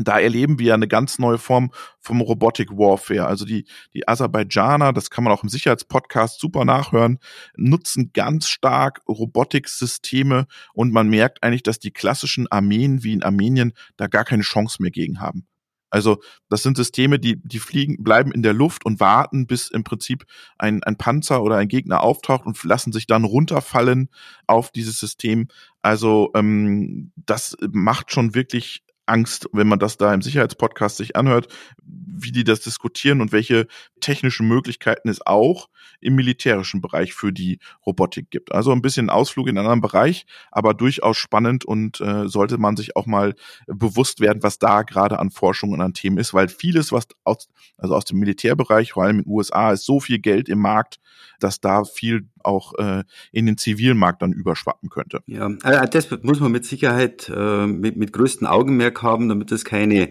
da 0.04 0.20
erleben 0.20 0.60
wir 0.60 0.74
eine 0.74 0.88
ganz 0.88 1.20
neue 1.20 1.38
Form 1.38 1.72
vom 2.00 2.22
Robotic 2.22 2.72
Warfare. 2.72 3.28
Also 3.28 3.46
die, 3.46 3.66
die 3.94 4.08
Aserbaidschaner, 4.08 4.94
das 4.94 5.10
kann 5.10 5.24
man 5.24 5.34
auch 5.34 5.44
im 5.44 5.50
Sicherheitspodcast 5.50 6.40
super 6.40 6.66
nachhören, 6.66 7.20
nutzen 7.56 8.12
ganz 8.14 8.48
stark 8.48 9.02
Robotiksysteme 9.08 10.48
und 10.74 10.92
man 10.92 11.10
merkt 11.10 11.44
eigentlich, 11.44 11.64
dass 11.64 11.80
die 11.80 11.92
klassischen 11.92 12.48
Armeen 12.52 13.04
wie 13.04 13.14
in 13.14 13.24
Armenien 13.24 13.74
da 13.98 14.08
gar 14.08 14.26
keine 14.26 14.44
Chance 14.44 14.82
mehr 14.82 14.92
gegen 14.92 15.20
haben. 15.20 15.48
Also 15.90 16.22
das 16.50 16.64
sind 16.64 16.76
Systeme, 16.76 17.18
die, 17.18 17.42
die 17.42 17.60
fliegen, 17.60 18.04
bleiben 18.04 18.32
in 18.32 18.42
der 18.42 18.54
Luft 18.54 18.86
und 18.86 19.00
warten, 19.00 19.48
bis 19.48 19.70
im 19.70 19.84
Prinzip 19.84 20.26
ein, 20.58 20.84
ein 20.84 20.98
Panzer 20.98 21.42
oder 21.42 21.58
ein 21.58 21.70
Gegner 21.70 22.02
auftaucht 22.02 22.46
und 22.46 22.62
lassen 22.64 22.92
sich 22.92 23.08
dann 23.08 23.24
runterfallen 23.24 24.10
auf 24.48 24.72
dieses 24.72 25.00
System. 25.00 25.48
Also 25.82 26.32
ähm, 26.36 27.12
das 27.16 27.56
macht 27.72 28.12
schon 28.12 28.36
wirklich 28.36 28.84
Angst, 29.08 29.50
wenn 29.54 29.68
man 29.68 29.80
das 29.80 29.98
da 29.98 30.14
im 30.14 30.22
Sicherheitspodcast 30.22 30.98
sich 30.98 31.16
anhört, 31.16 31.48
wie 31.84 32.32
die 32.32 32.44
das 32.44 32.62
diskutieren 32.62 33.22
und 33.22 33.32
welche 33.32 33.68
technischen 34.02 34.48
Möglichkeiten 34.48 35.10
es 35.10 35.26
auch 35.26 35.70
im 36.00 36.16
militärischen 36.16 36.82
Bereich 36.82 37.14
für 37.14 37.32
die 37.32 37.60
Robotik 37.86 38.30
gibt. 38.30 38.52
Also 38.52 38.72
ein 38.72 38.82
bisschen 38.82 39.10
Ausflug 39.10 39.48
in 39.48 39.58
einen 39.58 39.68
anderen 39.68 39.82
Bereich, 39.82 40.26
aber 40.52 40.74
durchaus 40.74 41.18
spannend 41.18 41.66
und 41.66 42.02
äh, 42.02 42.28
sollte 42.28 42.58
man 42.58 42.76
sich 42.76 42.96
auch 42.96 43.06
mal 43.06 43.36
bewusst 43.68 44.20
werden, 44.20 44.44
was 44.44 44.60
da 44.60 44.84
gerade 44.84 45.20
an 45.20 45.32
Forschung 45.32 45.72
und 45.72 45.82
an 45.82 45.94
Themen 45.94 46.18
ist, 46.18 46.34
weil 46.34 46.50
vieles, 46.50 46.92
was 46.92 47.08
aus, 47.24 47.50
also 47.78 47.96
aus 47.96 48.06
dem 48.06 48.20
Militärbereich, 48.20 48.94
vor 48.94 49.04
allem 49.04 49.20
in 49.20 49.24
den 49.24 49.32
USA, 49.32 49.72
ist 49.72 49.86
so 49.86 50.00
viel 50.00 50.20
Geld 50.20 50.50
im 50.50 50.60
Markt, 50.60 51.00
dass 51.40 51.60
da 51.60 51.84
viel 51.84 52.28
auch 52.48 52.74
äh, 52.80 53.04
in 53.32 53.46
den 53.46 53.58
zivilen 53.58 53.98
Markt 53.98 54.22
dann 54.22 54.34
überschwappen 54.34 54.90
könnte. 54.90 55.22
Ja, 55.28 55.52
also 55.64 55.86
das 55.86 56.24
muss 56.24 56.40
man 56.40 56.52
mit 56.52 56.66
Sicherheit 56.66 57.32
äh, 57.34 57.68
mit, 57.68 57.98
mit 57.98 58.14
größtem 58.14 58.48
Augenmerk 58.48 59.04
haben, 59.04 59.30
damit 59.30 59.52
es 59.52 59.66
keine 59.66 60.10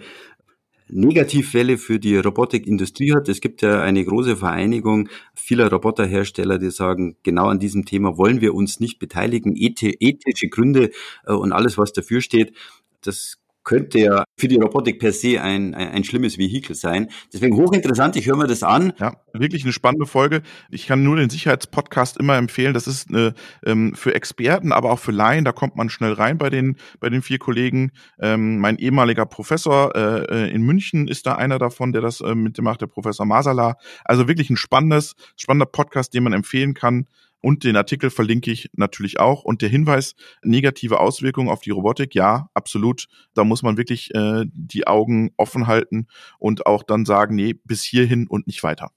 Negativwelle 0.89 1.79
für 1.79 1.99
die 1.99 2.17
Robotikindustrie 2.17 3.13
hat. 3.13 3.29
Es 3.29 3.41
gibt 3.41 3.63
ja 3.63 3.81
eine 3.81 4.05
große 4.05 4.37
Vereinigung 4.37 5.09
vieler 5.35 5.71
Roboterhersteller, 5.71 6.59
die 6.59 6.71
sagen, 6.71 7.17
genau 7.23 7.49
an 7.49 7.59
diesem 7.59 7.85
Thema 7.85 8.17
wollen 8.17 8.41
wir 8.41 8.55
uns 8.55 8.79
nicht 8.79 8.99
beteiligen. 8.99 9.55
ethische 9.57 10.49
Gründe 10.49 10.91
äh, 11.27 11.33
und 11.33 11.53
alles, 11.53 11.77
was 11.79 11.93
dafür 11.93 12.21
steht, 12.21 12.55
das 13.03 13.39
könnte 13.67 13.99
ja 13.99 14.25
für 14.39 14.49
die 14.49 14.57
Robotik 14.57 15.01
per 15.01 15.13
se 15.13 15.43
ein, 15.43 15.75
ein, 15.75 15.89
ein 15.89 16.05
schlimmes 16.05 16.39
Vehikel 16.39 16.75
sein. 16.75 17.09
Deswegen 17.33 17.57
hochinteressant, 17.57 18.17
ich 18.17 18.27
höre 18.27 18.37
mir 18.37 18.47
das 18.47 18.63
an. 18.63 18.93
Ja, 18.99 19.17
wirklich 19.35 19.65
eine 19.65 19.73
spannende 19.73 20.07
Folge. 20.07 20.43
Ich 20.71 20.87
kann 20.87 21.03
nur 21.03 21.17
den 21.17 21.29
Sicherheitspodcast 21.29 22.17
immer 22.17 22.37
empfehlen. 22.37 22.73
Das 22.73 22.87
ist 22.87 23.09
eine, 23.11 23.35
ähm, 23.67 23.95
für 23.95 24.15
Experten, 24.15 24.73
aber 24.73 24.93
auch 24.93 25.01
für 25.01 25.11
Laien, 25.11 25.45
da 25.45 25.53
kommt 25.53 25.77
man 25.77 25.91
schnell 25.91 26.13
rein 26.13 26.39
bei 26.39 26.49
den, 26.49 26.77
bei 27.01 27.11
den 27.11 27.23
vier 27.23 27.39
Kollegen. 27.39 27.91
Ähm, 28.21 28.59
mein 28.61 28.79
ehemaliger 28.79 29.27
Professor 29.27 29.95
äh, 29.95 30.47
äh 30.47 30.51
in 30.51 30.63
München 30.63 31.09
ist 31.09 31.27
da 31.27 31.35
einer 31.35 31.59
davon, 31.59 31.93
der 31.93 32.03
das 32.03 32.21
äh, 32.21 32.37
mit 32.37 32.57
dem 32.57 32.65
macht, 32.65 32.83
der 32.83 32.87
Professor 32.87 33.27
Masala. 33.27 33.77
Also 34.05 34.29
wirklich 34.29 34.49
ein 34.49 34.57
spannendes, 34.57 35.17
spannender 35.37 35.67
Podcast, 35.67 36.15
den 36.15 36.23
man 36.23 36.33
empfehlen 36.33 36.73
kann. 36.73 37.07
Und 37.47 37.63
den 37.63 37.77
Artikel 37.77 38.11
verlinke 38.11 38.51
ich 38.51 38.71
natürlich 38.73 39.21
auch. 39.21 39.45
Und 39.45 39.63
der 39.63 39.69
Hinweis, 39.69 40.17
negative 40.43 40.99
Auswirkungen 40.99 41.49
auf 41.49 41.61
die 41.61 41.71
Robotik, 41.71 42.13
ja, 42.13 42.51
absolut. 42.55 43.07
Da 43.35 43.45
muss 43.45 43.63
man 43.63 43.77
wirklich 43.77 44.13
äh, 44.17 44.47
die 44.53 44.89
Augen 44.89 45.31
offen 45.37 45.69
halten 45.69 46.09
und 46.41 46.67
auch 46.67 46.83
dann 46.83 47.05
sagen, 47.05 47.37
nee, 47.37 47.55
bis 47.55 47.85
hierhin 47.85 48.27
und 48.27 48.49
nicht 48.49 48.65
weiter. 48.65 48.91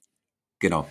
Genau. 0.57 0.87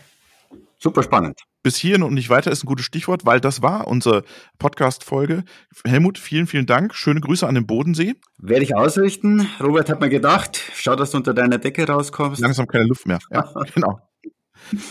Super 0.78 1.02
spannend. 1.02 1.40
Bis 1.64 1.76
hierhin 1.76 2.04
und 2.04 2.14
nicht 2.14 2.30
weiter 2.30 2.52
ist 2.52 2.62
ein 2.62 2.68
gutes 2.68 2.86
Stichwort, 2.86 3.26
weil 3.26 3.40
das 3.40 3.60
war 3.60 3.88
unsere 3.88 4.22
Podcast-Folge. 4.60 5.42
Helmut, 5.84 6.16
vielen, 6.16 6.46
vielen 6.46 6.66
Dank. 6.66 6.94
Schöne 6.94 7.20
Grüße 7.20 7.44
an 7.44 7.56
den 7.56 7.66
Bodensee. 7.66 8.14
Werde 8.38 8.62
ich 8.62 8.76
ausrichten. 8.76 9.48
Robert 9.58 9.90
hat 9.90 10.00
mir 10.00 10.10
gedacht, 10.10 10.62
schau, 10.76 10.94
dass 10.94 11.10
du 11.10 11.16
unter 11.16 11.34
deiner 11.34 11.58
Decke 11.58 11.88
rauskommst. 11.88 12.40
Langsam 12.40 12.68
keine 12.68 12.84
Luft 12.84 13.04
mehr. 13.08 13.18
Ja, 13.32 13.52
genau. 13.74 13.98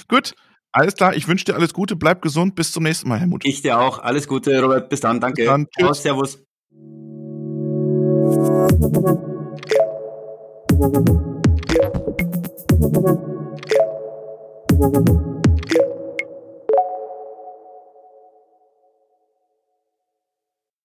Gut, 0.10 0.34
alles 0.78 0.96
klar. 0.96 1.16
Ich 1.16 1.28
wünsche 1.28 1.46
dir 1.46 1.56
alles 1.56 1.74
Gute. 1.74 1.96
Bleib 1.96 2.22
gesund. 2.22 2.56
Bis 2.56 2.72
zum 2.72 2.84
nächsten 2.84 3.10
Mal, 3.10 3.20
Helmut. 3.20 3.46
Ich 3.46 3.62
dir 3.62 3.80
auch. 3.80 4.00
Alles 4.00 4.28
Gute, 4.28 4.62
Robert. 4.62 4.90
Bis 4.90 5.02
dann. 5.02 5.20
Danke. 5.20 5.44
Bis 5.44 5.48
dann. 5.48 5.68
Ciao, 5.78 5.94
servus. 5.94 6.44